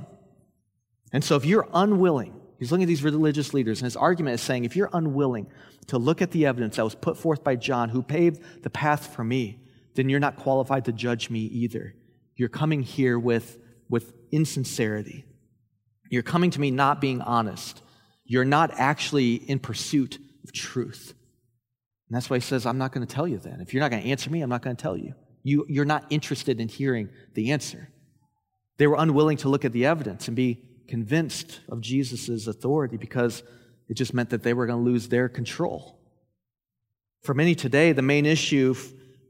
[1.11, 4.41] And so if you're unwilling, he's looking at these religious leaders, and his argument is
[4.41, 5.47] saying, if you're unwilling
[5.87, 9.13] to look at the evidence that was put forth by John, who paved the path
[9.13, 9.59] for me,
[9.95, 11.95] then you're not qualified to judge me either.
[12.35, 15.25] You're coming here with with insincerity.
[16.09, 17.81] You're coming to me not being honest.
[18.25, 21.13] You're not actually in pursuit of truth.
[22.09, 23.61] And that's why he says, I'm not going to tell you then.
[23.61, 25.13] If you're not going to answer me, I'm not going to tell you.
[25.43, 27.89] You, you're not interested in hearing the answer.
[28.77, 33.43] They were unwilling to look at the evidence and be convinced of Jesus' authority because
[33.89, 35.99] it just meant that they were going to lose their control.
[37.21, 38.75] For many today, the main issue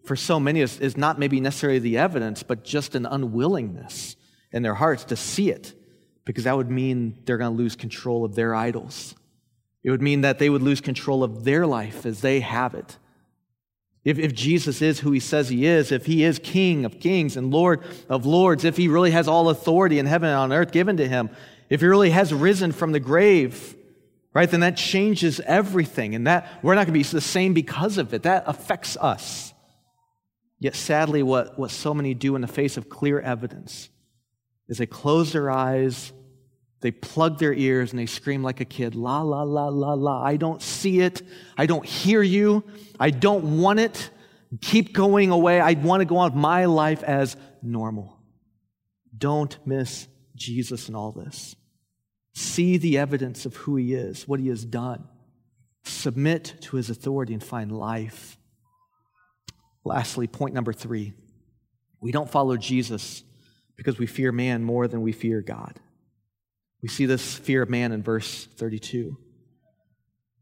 [0.06, 4.16] for so many is, is not maybe necessarily the evidence, but just an unwillingness
[4.54, 5.74] in their hearts to see it,
[6.24, 9.16] because that would mean they're going to lose control of their idols.
[9.84, 12.98] It would mean that they would lose control of their life as they have it.
[14.06, 17.36] If, if Jesus is who he says he is, if he is King of kings
[17.36, 20.72] and Lord of lords, if he really has all authority in heaven and on earth
[20.72, 21.30] given to him,
[21.70, 23.76] if he really has risen from the grave,
[24.34, 26.16] right, then that changes everything.
[26.16, 28.24] And that we're not going to be the same because of it.
[28.24, 29.54] That affects us.
[30.60, 33.90] Yet sadly, what, what so many do in the face of clear evidence
[34.74, 36.12] is they close their eyes,
[36.82, 40.24] they plug their ears, and they scream like a kid, la, la, la, la, la.
[40.24, 41.22] I don't see it.
[41.56, 42.64] I don't hear you.
[43.00, 44.10] I don't want it.
[44.62, 45.62] Keep going away.
[45.62, 48.18] I want to go on with my life as normal.
[49.16, 51.56] Don't miss Jesus in all this.
[52.34, 55.08] See the evidence of who he is, what he has done.
[55.86, 58.40] Submit to his authority and find life.
[59.86, 61.14] Lastly, point number three
[62.02, 63.24] we don't follow Jesus
[63.76, 65.80] because we fear man more than we fear God.
[66.82, 69.18] We see this fear of man in verse 32.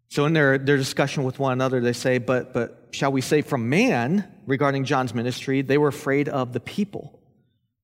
[0.09, 3.41] So, in their, their discussion with one another, they say, but, but shall we say
[3.41, 7.21] from man regarding John's ministry, they were afraid of the people.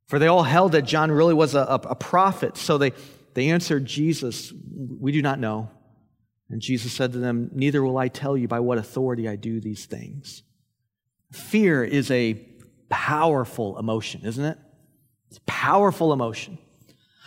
[0.07, 2.57] For they all held that John really was a, a, prophet.
[2.57, 2.93] So they,
[3.33, 5.69] they answered Jesus, We do not know.
[6.49, 9.59] And Jesus said to them, Neither will I tell you by what authority I do
[9.59, 10.43] these things.
[11.31, 12.45] Fear is a
[12.89, 14.57] powerful emotion, isn't it?
[15.29, 16.57] It's a powerful emotion.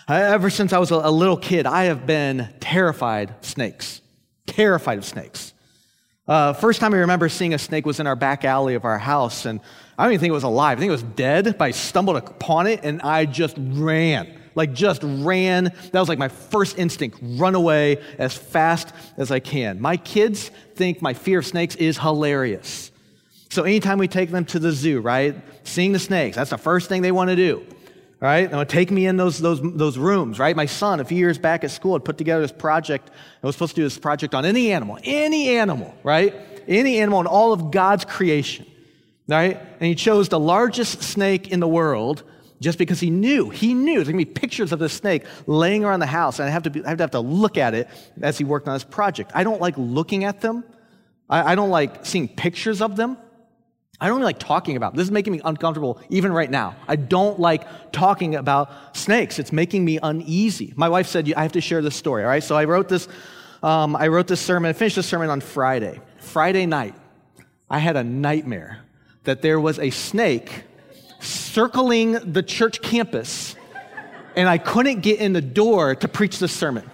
[0.08, 4.00] Ever since I was a little kid, I have been terrified of snakes.
[4.46, 5.54] Terrified of snakes.
[6.26, 8.98] Uh, first time I remember seeing a snake was in our back alley of our
[8.98, 9.60] house, and
[9.98, 10.78] I don't even think it was alive.
[10.78, 14.36] I think it was dead, but I stumbled upon it and I just ran.
[14.56, 15.64] Like, just ran.
[15.64, 19.80] That was like my first instinct run away as fast as I can.
[19.80, 22.90] My kids think my fear of snakes is hilarious.
[23.50, 26.88] So, anytime we take them to the zoo, right, seeing the snakes, that's the first
[26.88, 27.64] thing they want to do
[28.20, 28.52] right?
[28.52, 30.54] And take me in those, those, those rooms, right?
[30.54, 33.10] My son, a few years back at school, had put together this project.
[33.42, 36.34] I was supposed to do this project on any animal, any animal, right?
[36.68, 38.66] Any animal in all of God's creation,
[39.26, 39.58] right?
[39.58, 42.22] And he chose the largest snake in the world
[42.60, 46.00] just because he knew, he knew there's gonna be pictures of this snake laying around
[46.00, 47.88] the house, and I have to, be, I have to have to look at it
[48.20, 49.32] as he worked on his project.
[49.34, 50.62] I don't like looking at them.
[51.30, 53.16] I, I don't like seeing pictures of them.
[54.00, 54.94] I don't like talking about.
[54.94, 56.74] This is making me uncomfortable even right now.
[56.88, 59.38] I don't like talking about snakes.
[59.38, 60.72] It's making me uneasy.
[60.74, 62.22] My wife said I have to share this story.
[62.22, 63.08] All right, so I wrote this.
[63.62, 64.70] Um, I wrote this sermon.
[64.70, 66.00] I finished this sermon on Friday.
[66.18, 66.94] Friday night,
[67.68, 68.80] I had a nightmare
[69.24, 70.64] that there was a snake
[71.20, 73.54] circling the church campus,
[74.34, 76.88] and I couldn't get in the door to preach this sermon.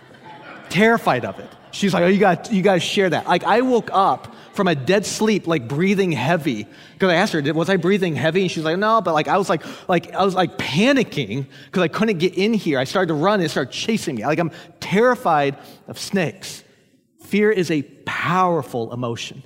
[0.71, 1.49] Terrified of it.
[1.71, 4.69] She's like, "Oh, you got you got to share that." Like I woke up from
[4.69, 6.67] a dead sleep, like breathing heavy.
[6.95, 8.43] Because I asked her, was I breathing heavy?
[8.43, 11.83] And she's like, no, but like I was like, like I was like panicking because
[11.83, 12.79] I couldn't get in here.
[12.79, 14.25] I started to run and started chasing me.
[14.25, 16.65] Like I'm terrified of snakes.
[17.25, 19.43] Fear is a powerful emotion.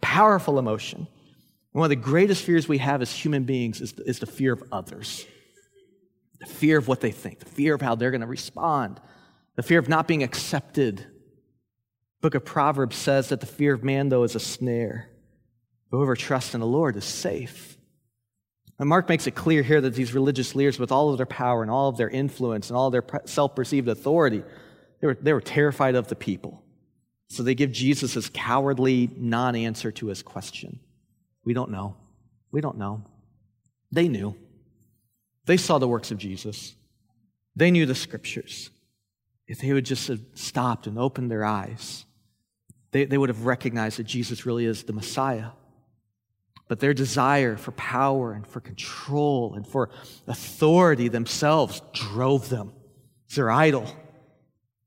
[0.00, 1.06] Powerful emotion.
[1.72, 4.62] One of the greatest fears we have as human beings is is the fear of
[4.72, 5.26] others.
[6.40, 9.00] The fear of what they think, the fear of how they're going to respond,
[9.56, 11.04] the fear of not being accepted
[12.20, 15.08] Book of Proverbs says that the fear of man, though, is a snare.
[15.90, 17.76] But whoever trusts in the Lord is safe.
[18.78, 21.62] And Mark makes it clear here that these religious leaders, with all of their power
[21.62, 24.42] and all of their influence and all their self perceived authority,
[25.00, 26.62] they were, they were terrified of the people.
[27.30, 30.80] So they give Jesus this cowardly non answer to his question.
[31.44, 31.96] We don't know.
[32.50, 33.04] We don't know.
[33.92, 34.36] They knew.
[35.44, 36.74] They saw the works of Jesus,
[37.56, 38.70] they knew the scriptures.
[39.46, 42.04] If they would just have stopped and opened their eyes,
[42.90, 45.50] they, they would have recognized that Jesus really is the Messiah.
[46.68, 49.90] But their desire for power and for control and for
[50.26, 52.72] authority themselves drove them.
[53.26, 53.86] It's their idol.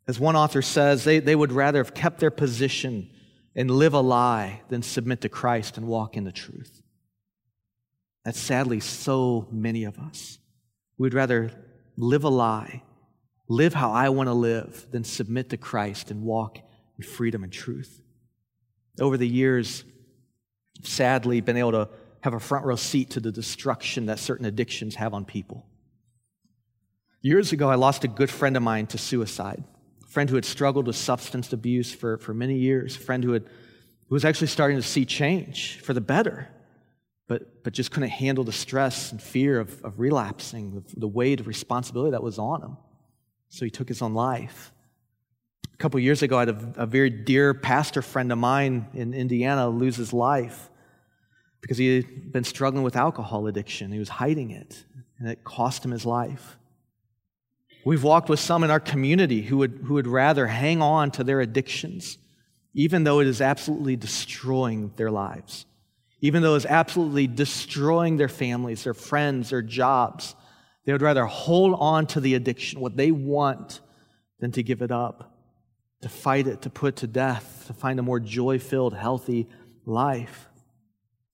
[0.07, 3.09] As one author says, they, they would rather have kept their position
[3.55, 6.81] and live a lie than submit to Christ and walk in the truth.
[8.23, 10.37] That's sadly so many of us.
[10.97, 11.51] We'd rather
[11.97, 12.83] live a lie,
[13.47, 16.59] live how I want to live, than submit to Christ and walk
[16.97, 18.00] in freedom and truth.
[18.99, 19.83] Over the years,
[20.83, 21.89] sadly, been able to
[22.21, 25.65] have a front row seat to the destruction that certain addictions have on people.
[27.21, 29.63] Years ago, I lost a good friend of mine to suicide.
[30.03, 33.33] A friend who had struggled with substance abuse for, for many years, a friend who,
[33.33, 36.49] had, who was actually starting to see change for the better.
[37.31, 41.39] but, but just couldn't handle the stress and fear of, of relapsing, the, the weight
[41.39, 42.75] of responsibility that was on him.
[43.47, 44.73] So he took his own life.
[45.81, 49.15] A couple years ago, I had a, a very dear pastor friend of mine in
[49.15, 50.69] Indiana lose his life
[51.59, 53.91] because he had been struggling with alcohol addiction.
[53.91, 54.85] He was hiding it,
[55.17, 56.59] and it cost him his life.
[57.83, 61.23] We've walked with some in our community who would, who would rather hang on to
[61.23, 62.19] their addictions,
[62.75, 65.65] even though it is absolutely destroying their lives
[66.23, 70.35] even though it's absolutely destroying their families, their friends, their jobs.
[70.85, 73.81] They would rather hold on to the addiction, what they want,
[74.39, 75.30] than to give it up,
[76.01, 79.47] to fight it, to put to death, to find a more joy filled, healthy
[79.85, 80.47] life.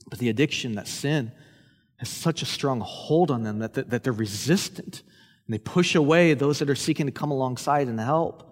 [0.10, 1.32] But the addiction, that sin,
[1.98, 5.04] has such a strong hold on them that, that, that they're resistant
[5.46, 8.48] and they push away those that are seeking to come alongside and help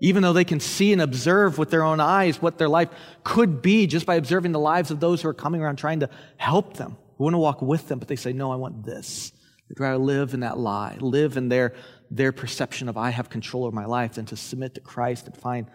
[0.00, 2.88] even though they can see and observe with their own eyes what their life
[3.24, 6.10] could be just by observing the lives of those who are coming around trying to
[6.36, 9.32] help them, who want to walk with them, but they say, No, I want this.
[9.68, 11.74] They'd rather live in that lie, live in their,
[12.10, 15.36] their perception of I have control over my life than to submit to Christ and
[15.36, 15.66] find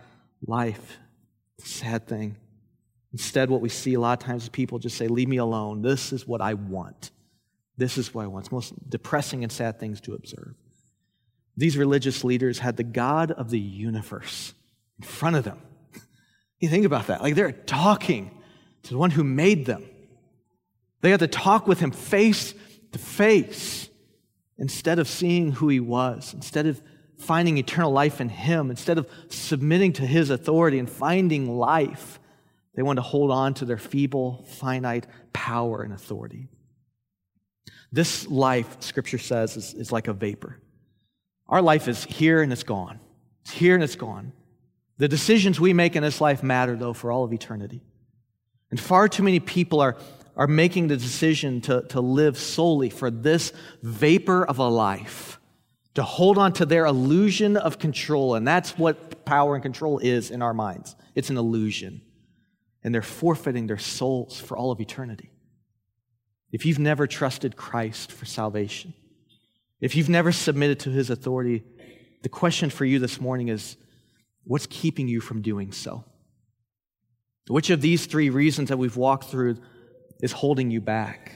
[0.45, 0.97] life.
[1.59, 2.37] sad thing.
[3.13, 5.81] Instead, what we see a lot of times is people just say, Leave me alone.
[5.81, 7.11] This is what I want.
[7.77, 8.45] This is what I want.
[8.45, 10.55] It's most depressing and sad things to observe.
[11.57, 14.53] These religious leaders had the God of the universe
[14.97, 15.59] in front of them.
[16.59, 17.21] You think about that.
[17.21, 18.31] Like they're talking
[18.83, 19.83] to the one who made them.
[21.01, 22.53] They had to talk with him face
[22.91, 23.89] to face
[24.61, 26.81] instead of seeing who he was, instead of
[27.17, 32.19] finding eternal life in him, instead of submitting to his authority and finding life.
[32.75, 36.47] They want to hold on to their feeble, finite power and authority.
[37.91, 40.59] This life, Scripture says, is, is like a vapor.
[41.49, 42.99] Our life is here and it's gone.
[43.41, 44.31] It's here and it's gone.
[44.99, 47.81] The decisions we make in this life matter, though, for all of eternity.
[48.69, 49.97] And far too many people are,
[50.41, 55.39] are making the decision to, to live solely for this vapor of a life,
[55.93, 58.33] to hold on to their illusion of control.
[58.33, 62.01] And that's what power and control is in our minds it's an illusion.
[62.83, 65.29] And they're forfeiting their souls for all of eternity.
[66.51, 68.95] If you've never trusted Christ for salvation,
[69.79, 71.63] if you've never submitted to his authority,
[72.23, 73.77] the question for you this morning is
[74.43, 76.03] what's keeping you from doing so?
[77.47, 79.57] Which of these three reasons that we've walked through
[80.21, 81.31] is holding you back?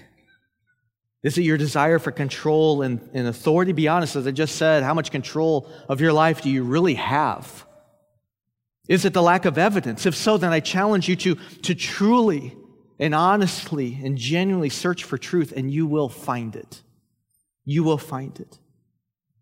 [1.23, 3.71] Is it your desire for control and, and authority?
[3.71, 6.93] Be honest, as I just said, how much control of your life do you really
[6.95, 7.65] have?
[8.87, 10.05] Is it the lack of evidence?
[10.05, 12.55] If so, then I challenge you to, to truly
[12.99, 16.83] and honestly and genuinely search for truth, and you will find it
[17.65, 18.59] you will find it.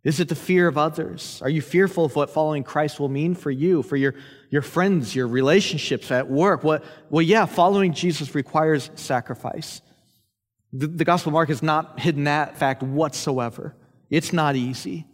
[0.04, 1.42] Is it the fear of others?
[1.42, 4.16] Are you fearful of what following Christ will mean for you, for your,
[4.54, 6.64] your friends, your relationships at work?
[6.64, 9.82] What, well, yeah, following Jesus requires sacrifice.
[10.72, 13.76] The, the Gospel Mark has not hidden that fact whatsoever.
[14.12, 15.08] It's not easy.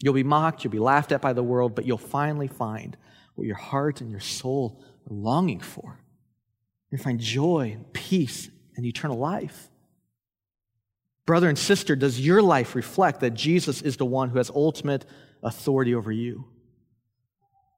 [0.00, 2.96] You'll be mocked, you'll be laughed at by the world, but you'll finally find
[3.34, 5.98] what your heart and your soul are longing for.
[6.92, 9.68] You'll find joy peace and eternal life.
[11.26, 15.06] Brother and sister, does your life reflect that Jesus is the one who has ultimate
[15.42, 16.44] authority over you?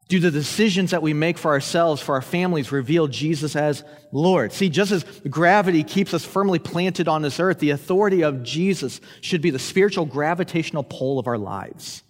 [0.07, 3.83] Do the decisions that we make for ourselves, for our families, reveal Jesus as
[4.13, 4.53] Lord?
[4.53, 9.01] See, just as gravity keeps us firmly planted on this earth, the authority of Jesus
[9.23, 12.04] should be the spiritual gravitational pull of our lives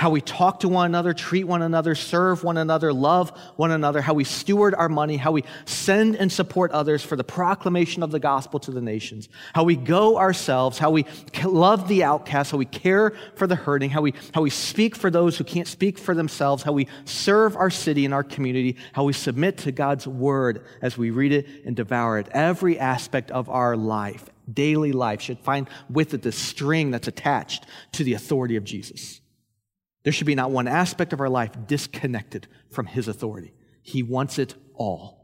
[0.00, 4.00] how we talk to one another, treat one another, serve one another, love one another,
[4.00, 8.10] how we steward our money, how we send and support others for the proclamation of
[8.10, 11.04] the gospel to the nations, how we go ourselves, how we
[11.44, 15.10] love the outcast, how we care for the hurting, how we, how we speak for
[15.10, 19.04] those who can't speak for themselves, how we serve our city and our community, how
[19.04, 22.26] we submit to God's word as we read it and devour it.
[22.30, 27.66] Every aspect of our life, daily life, should find with it the string that's attached
[27.92, 29.19] to the authority of Jesus.
[30.02, 33.52] There should be not one aspect of our life disconnected from His authority.
[33.82, 35.20] He wants it all.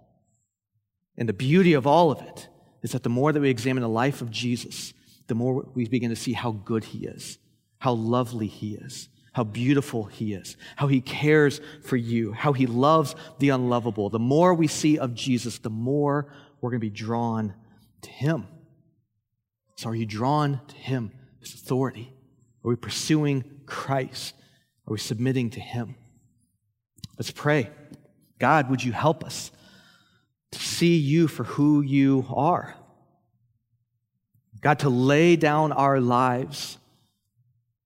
[1.17, 2.49] And the beauty of all of it
[2.83, 4.93] is that the more that we examine the life of Jesus,
[5.29, 7.39] the more we begin to see how good He is,
[7.79, 12.67] how lovely He is, how beautiful He is, how He cares for you, how He
[12.67, 14.11] loves the unlovable.
[14.11, 17.55] The more we see of Jesus, the more we're going to be drawn
[18.03, 18.47] to Him.
[19.77, 22.15] So, are you drawn to Him, His authority?
[22.65, 24.35] Are we pursuing Christ?
[24.87, 25.97] Are we submitting to Him?
[27.19, 27.71] Let's pray.
[28.39, 29.51] God, would you help us
[30.53, 32.75] to see you for who you are?
[34.61, 36.79] God, to lay down our lives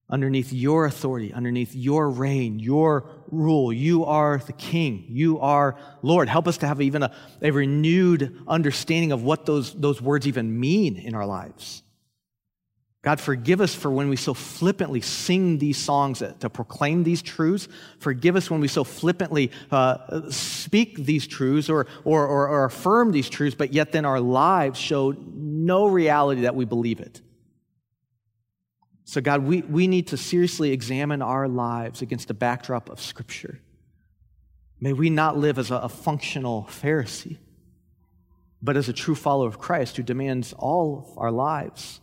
[0.08, 3.72] underneath your authority, underneath your reign, your rule.
[3.72, 5.04] You are the king.
[5.08, 6.28] You are Lord.
[6.28, 10.58] Help us to have even a, a renewed understanding of what those, those words even
[10.58, 11.82] mean in our lives.
[13.02, 17.66] God, forgive us for when we so flippantly sing these songs to proclaim these truths.
[17.98, 23.12] Forgive us when we so flippantly uh, speak these truths or, or, or, or affirm
[23.12, 27.22] these truths, but yet then our lives show no reality that we believe it.
[29.04, 33.60] So, God, we, we need to seriously examine our lives against the backdrop of Scripture.
[34.78, 37.38] May we not live as a, a functional Pharisee,
[38.60, 42.00] but as a true follower of Christ who demands all of our lives.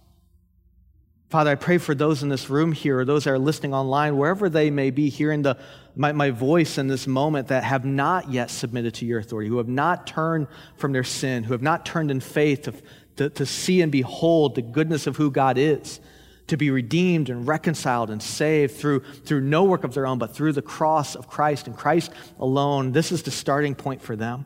[1.29, 4.15] Father, I pray for those in this room here or those that are listening online,
[4.15, 5.57] wherever they may be, hearing the,
[5.93, 9.57] my, my voice in this moment that have not yet submitted to your authority, who
[9.57, 10.47] have not turned
[10.77, 12.73] from their sin, who have not turned in faith to,
[13.17, 15.99] to, to see and behold the goodness of who God is
[16.47, 20.33] to be redeemed and reconciled and saved through, through no work of their own, but
[20.33, 22.93] through the cross of Christ and Christ alone.
[22.93, 24.45] This is the starting point for them.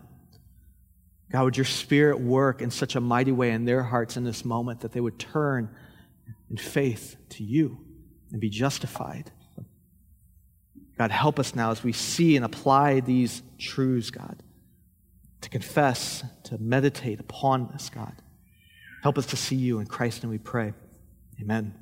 [1.31, 4.43] God, would your spirit work in such a mighty way in their hearts in this
[4.43, 5.69] moment that they would turn
[6.51, 7.79] in faith to you
[8.31, 9.31] and be justified.
[10.97, 14.43] God, help us now as we see and apply these truths, God,
[15.41, 18.13] to confess, to meditate upon this, God.
[19.01, 20.73] Help us to see you in Christ, and we pray.
[21.41, 21.73] Amen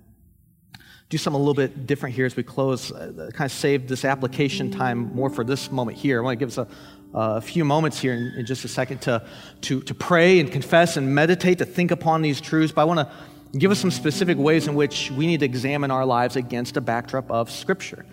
[1.10, 4.06] do something a little bit different here as we close, uh, kind of save this
[4.06, 6.20] application time more for this moment here.
[6.20, 6.68] I want to give us a,
[7.16, 9.26] a few moments here in, in, just a second to,
[9.62, 12.72] to, to pray and confess and meditate, to think upon these truths.
[12.72, 13.12] But I want to
[13.58, 16.82] give us some specific ways in which we need to examine our lives against a
[16.82, 18.06] backdrop of Scripture.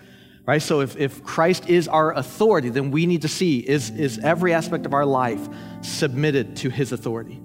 [0.45, 0.61] Right?
[0.61, 4.53] So if, if Christ is our authority, then we need to see is, is every
[4.53, 5.45] aspect of our life
[5.81, 7.41] submitted to his authority?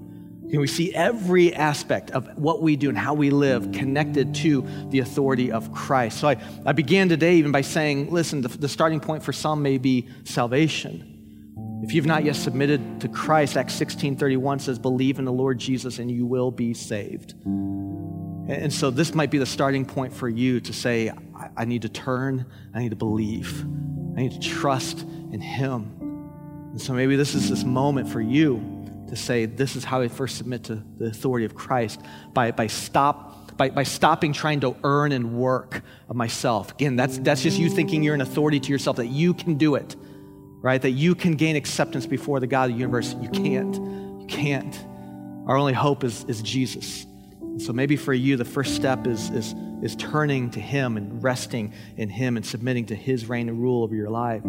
[0.51, 4.64] Can we see every aspect of what we do and how we live connected to
[4.90, 6.20] the authority of Christ?
[6.20, 9.62] So I, I began today even by saying, listen, the, the starting point for some
[9.62, 11.12] may be salvation.
[11.83, 15.59] If you've not yet submitted to Christ, Acts 16 31 says, believe in the Lord
[15.59, 17.35] Jesus and you will be saved.
[17.45, 21.12] And so this might be the starting point for you to say,
[21.57, 23.64] I, need to turn, I need to believe,
[24.16, 25.99] I need to trust in Him.
[26.70, 30.09] And so maybe this is this moment for you to say, this is how I
[30.09, 32.01] first submit to the authority of Christ
[32.33, 36.72] by, by, stop, by, by stopping trying to earn and work of myself.
[36.72, 39.74] Again, that's, that's just you thinking you're an authority to yourself, that you can do
[39.74, 39.97] it,
[40.63, 40.81] right?
[40.81, 43.15] That you can gain acceptance before the God of the universe.
[43.21, 43.75] You can't.
[43.75, 44.87] You can't.
[45.47, 47.05] Our only hope is, is Jesus.
[47.59, 51.75] So maybe for you, the first step is, is, is turning to Him and resting
[51.97, 54.43] in Him and submitting to His reign and rule over your life.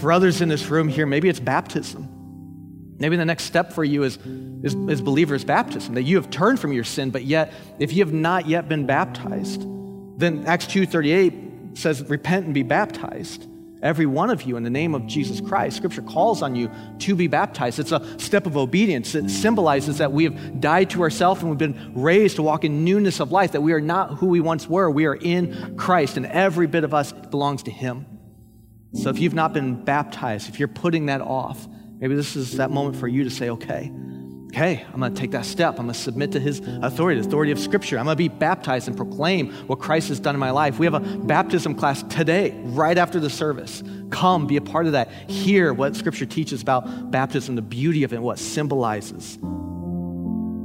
[0.00, 2.08] For others in this room here, maybe it's baptism.
[2.98, 4.18] Maybe the next step for you is,
[4.62, 8.04] is, is believer's baptism, that you have turned from your sin, but yet, if you
[8.04, 9.62] have not yet been baptized,
[10.18, 13.46] then Acts 2.38 says, repent and be baptized,
[13.84, 15.76] every one of you, in the name of Jesus Christ.
[15.76, 16.70] Scripture calls on you
[17.00, 17.78] to be baptized.
[17.78, 19.14] It's a step of obedience.
[19.14, 22.84] It symbolizes that we have died to ourselves and we've been raised to walk in
[22.84, 24.90] newness of life, that we are not who we once were.
[24.90, 28.06] We are in Christ, and every bit of us belongs to Him.
[28.94, 31.68] So if you've not been baptized, if you're putting that off,
[32.04, 33.90] Maybe this is that moment for you to say, okay,
[34.54, 35.80] okay, I'm going to take that step.
[35.80, 37.98] I'm going to submit to his authority, the authority of Scripture.
[37.98, 40.78] I'm going to be baptized and proclaim what Christ has done in my life.
[40.78, 43.82] We have a baptism class today, right after the service.
[44.10, 45.10] Come, be a part of that.
[45.28, 49.38] Hear what Scripture teaches about baptism, the beauty of it, what symbolizes.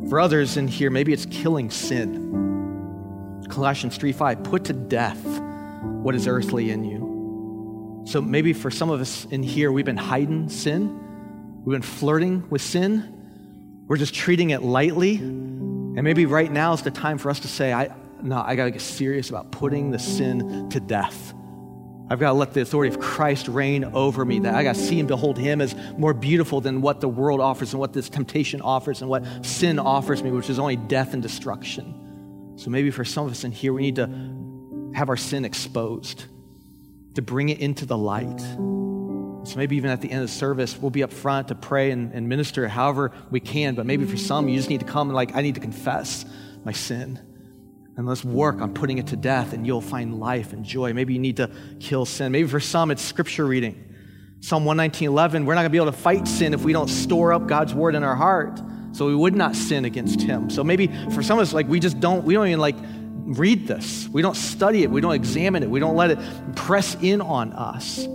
[0.10, 3.46] For others in here, maybe it's killing sin.
[3.50, 5.24] Colossians 3 5, put to death
[5.82, 8.04] what is earthly in you.
[8.06, 11.08] So maybe for some of us in here, we've been hiding sin
[11.66, 13.19] We've been flirting with sin.
[13.90, 15.16] We're just treating it lightly.
[15.16, 18.66] And maybe right now is the time for us to say, I, no, I got
[18.66, 21.34] to get serious about putting the sin to death.
[22.08, 24.40] I've got to let the authority of Christ reign over me.
[24.40, 27.42] That I got to see and behold Him as more beautiful than what the world
[27.42, 31.16] offers and what this temptation offers and what sin offers me, which is only death
[31.16, 32.54] and destruction.
[32.58, 36.26] So maybe for some of us in here, we need to have our sin exposed,
[37.16, 38.40] to bring it into the light.
[39.50, 41.90] So maybe even at the end of the service, we'll be up front to pray
[41.90, 43.74] and, and minister however we can.
[43.74, 46.24] But maybe for some, you just need to come and, like, I need to confess
[46.64, 47.20] my sin.
[47.98, 50.94] And let's work on putting it to death, and you'll find life and joy.
[50.94, 52.32] Maybe you need to kill sin.
[52.32, 53.92] Maybe for some, it's scripture reading.
[54.40, 57.34] Psalm 119.11, we're not going to be able to fight sin if we don't store
[57.34, 58.62] up God's word in our heart.
[58.92, 60.52] So we would not sin against him.
[60.52, 62.78] So maybe for some of us, like, we just don't, we don't even, like,
[63.26, 64.08] read this.
[64.10, 64.92] We don't study it.
[64.92, 65.72] We don't examine it.
[65.72, 66.20] We don't let it
[66.56, 68.08] press in on us.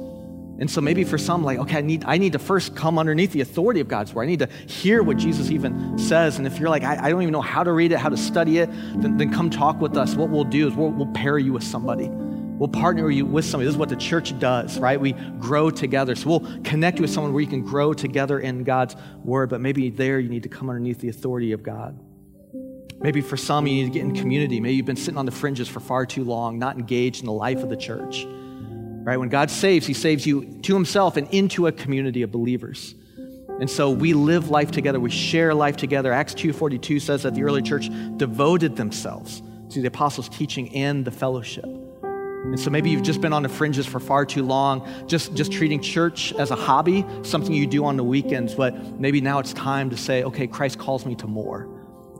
[0.57, 3.33] And so maybe for some, like, okay, I need, I need to first come underneath
[3.33, 4.23] the authority of God's word.
[4.23, 6.39] I need to hear what Jesus even says.
[6.39, 8.17] And if you're like, I, I don't even know how to read it, how to
[8.17, 10.15] study it, then, then come talk with us.
[10.15, 12.09] What we'll do is we'll, we'll pair you with somebody.
[12.09, 13.67] We'll partner you with somebody.
[13.67, 15.01] This is what the church does, right?
[15.01, 16.15] We grow together.
[16.15, 18.95] So we'll connect you with someone where you can grow together in God's
[19.25, 19.51] word.
[19.51, 21.99] But maybe there you need to come underneath the authority of God.
[23.01, 24.61] Maybe for some, you need to get in community.
[24.61, 27.33] Maybe you've been sitting on the fringes for far too long, not engaged in the
[27.33, 28.25] life of the church.
[29.05, 29.19] Right?
[29.19, 32.95] When God saves, He saves you to Himself and into a community of believers.
[33.61, 34.99] And so we live life together.
[34.99, 36.13] We share life together.
[36.13, 41.11] Acts 2.42 says that the early church devoted themselves to the apostles' teaching and the
[41.11, 41.65] fellowship.
[41.65, 45.51] And so maybe you've just been on the fringes for far too long, just, just
[45.51, 49.55] treating church as a hobby, something you do on the weekends, but maybe now it's
[49.55, 51.67] time to say, okay, Christ calls me to more,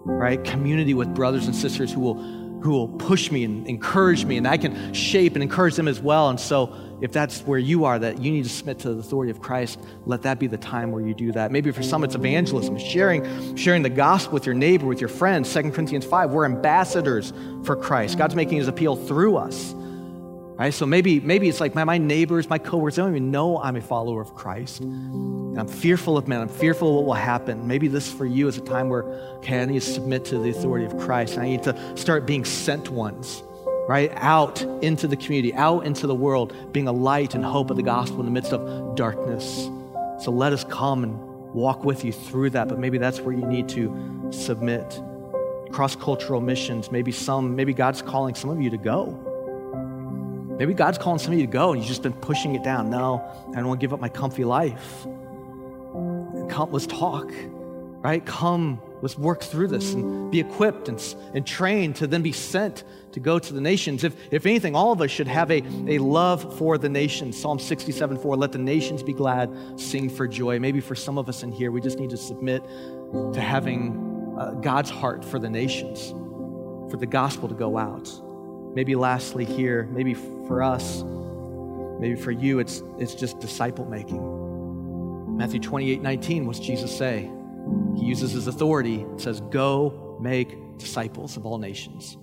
[0.05, 0.43] right?
[0.43, 2.15] Community with brothers and sisters who will
[2.65, 6.01] who will push me and encourage me, and I can shape and encourage them as
[6.01, 6.31] well.
[6.31, 9.31] And so, if that's where you are, that you need to submit to the authority
[9.31, 11.53] of Christ, let that be the time where you do that.
[11.53, 15.53] Maybe for some, it's evangelism, sharing, sharing the gospel with your neighbor, with your friends.
[15.53, 17.35] 2 Corinthians 5, we're ambassadors
[17.65, 18.17] for Christ.
[18.17, 19.75] God's making his appeal through us.
[20.57, 20.73] Right?
[20.73, 23.75] So maybe, maybe it's like my, my neighbors, my coworkers, they don't even know I'm
[23.75, 24.81] a follower of Christ.
[24.81, 26.41] And I'm fearful of men.
[26.41, 27.67] I'm fearful of what will happen.
[27.67, 29.03] Maybe this for you is a time where,
[29.39, 31.35] okay, I need to submit to the authority of Christ.
[31.35, 33.43] And I need to start being sent ones,
[33.89, 34.13] right?
[34.15, 37.83] Out into the community, out into the world, being a light and hope of the
[37.83, 39.69] gospel in the midst of darkness.
[40.21, 41.19] So let us come and
[41.53, 42.69] walk with you through that.
[42.69, 45.03] But maybe that's where you need to submit.
[45.73, 49.33] Cross cultural missions, maybe some, maybe God's calling some of you to go
[50.59, 52.89] Maybe God's calling some of you to go and you've just been pushing it down.
[52.91, 55.03] No, I don't want to give up my comfy life.
[56.49, 57.33] Come, let's talk,
[58.03, 58.25] right?
[58.25, 61.03] Come, let's work through this and be equipped and,
[61.35, 64.05] and trained to then be sent to go to the nations.
[64.05, 67.41] If, if anything, all of us should have a, a love for the nations.
[67.41, 69.51] Psalm 67 4, let the nations be glad,
[69.81, 70.61] sing for joy.
[70.61, 72.63] Maybe for some of us in here, we just need to submit
[73.33, 76.11] to having uh, God's heart for the nations,
[76.91, 78.09] for the gospel to go out.
[78.75, 81.05] Maybe lastly here, maybe for us,
[82.01, 85.37] maybe for you, it's, it's just disciple making.
[85.37, 87.31] Matthew 28 19, what's Jesus say?
[87.97, 92.17] He uses his authority, it says, Go make disciples of all nations.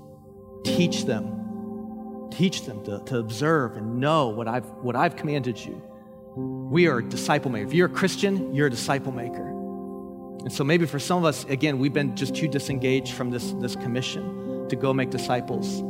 [0.64, 5.82] Teach them, teach them to, to observe and know what I've, what I've commanded you.
[6.36, 7.68] We are disciple maker.
[7.68, 9.49] If you're a Christian, you're a disciple maker.
[10.41, 13.52] And so maybe for some of us, again, we've been just too disengaged from this,
[13.54, 15.84] this commission to go make disciples.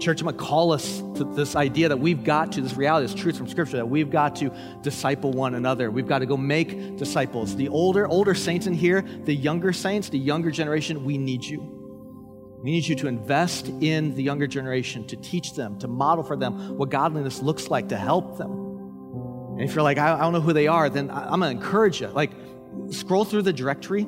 [0.00, 3.06] Church, I'm going to call us to this idea that we've got to, this reality,
[3.06, 5.90] this truth from Scripture, that we've got to disciple one another.
[5.90, 7.54] We've got to go make disciples.
[7.54, 11.60] The older, older saints in here, the younger saints, the younger generation, we need you.
[12.62, 16.36] We need you to invest in the younger generation, to teach them, to model for
[16.36, 18.50] them what godliness looks like, to help them.
[18.50, 21.56] And if you're like, I, I don't know who they are, then I, I'm going
[21.56, 22.08] to encourage you.
[22.08, 22.32] Like,
[22.90, 24.06] scroll through the directory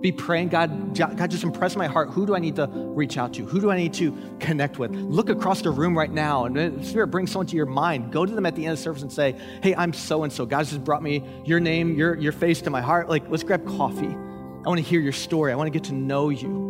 [0.00, 2.10] be praying, God, God, just impress my heart.
[2.10, 3.44] Who do I need to reach out to?
[3.44, 4.92] Who do I need to connect with?
[4.92, 8.12] Look across the room right now, and Spirit brings someone to your mind.
[8.12, 10.32] Go to them at the end of the service and say, Hey, I'm so and
[10.32, 10.46] so.
[10.46, 13.08] God just brought me your name, your, your face to my heart.
[13.08, 14.06] Like, let's grab coffee.
[14.06, 15.52] I want to hear your story.
[15.52, 16.66] I want to get to know you.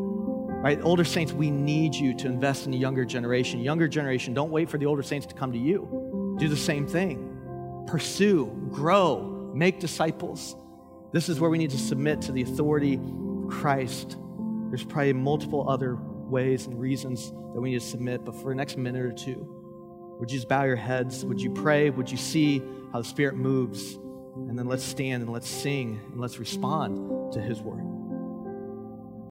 [0.61, 0.81] Right?
[0.83, 3.61] Older saints, we need you to invest in the younger generation.
[3.61, 6.37] Younger generation, don't wait for the older saints to come to you.
[6.39, 7.85] Do the same thing.
[7.87, 10.57] Pursue, grow, make disciples.
[11.13, 14.17] This is where we need to submit to the authority of Christ.
[14.69, 18.55] There's probably multiple other ways and reasons that we need to submit, but for the
[18.55, 21.25] next minute or two, would you just bow your heads?
[21.25, 21.89] Would you pray?
[21.89, 22.59] Would you see
[22.93, 23.95] how the Spirit moves?
[23.95, 27.98] And then let's stand and let's sing and let's respond to His word.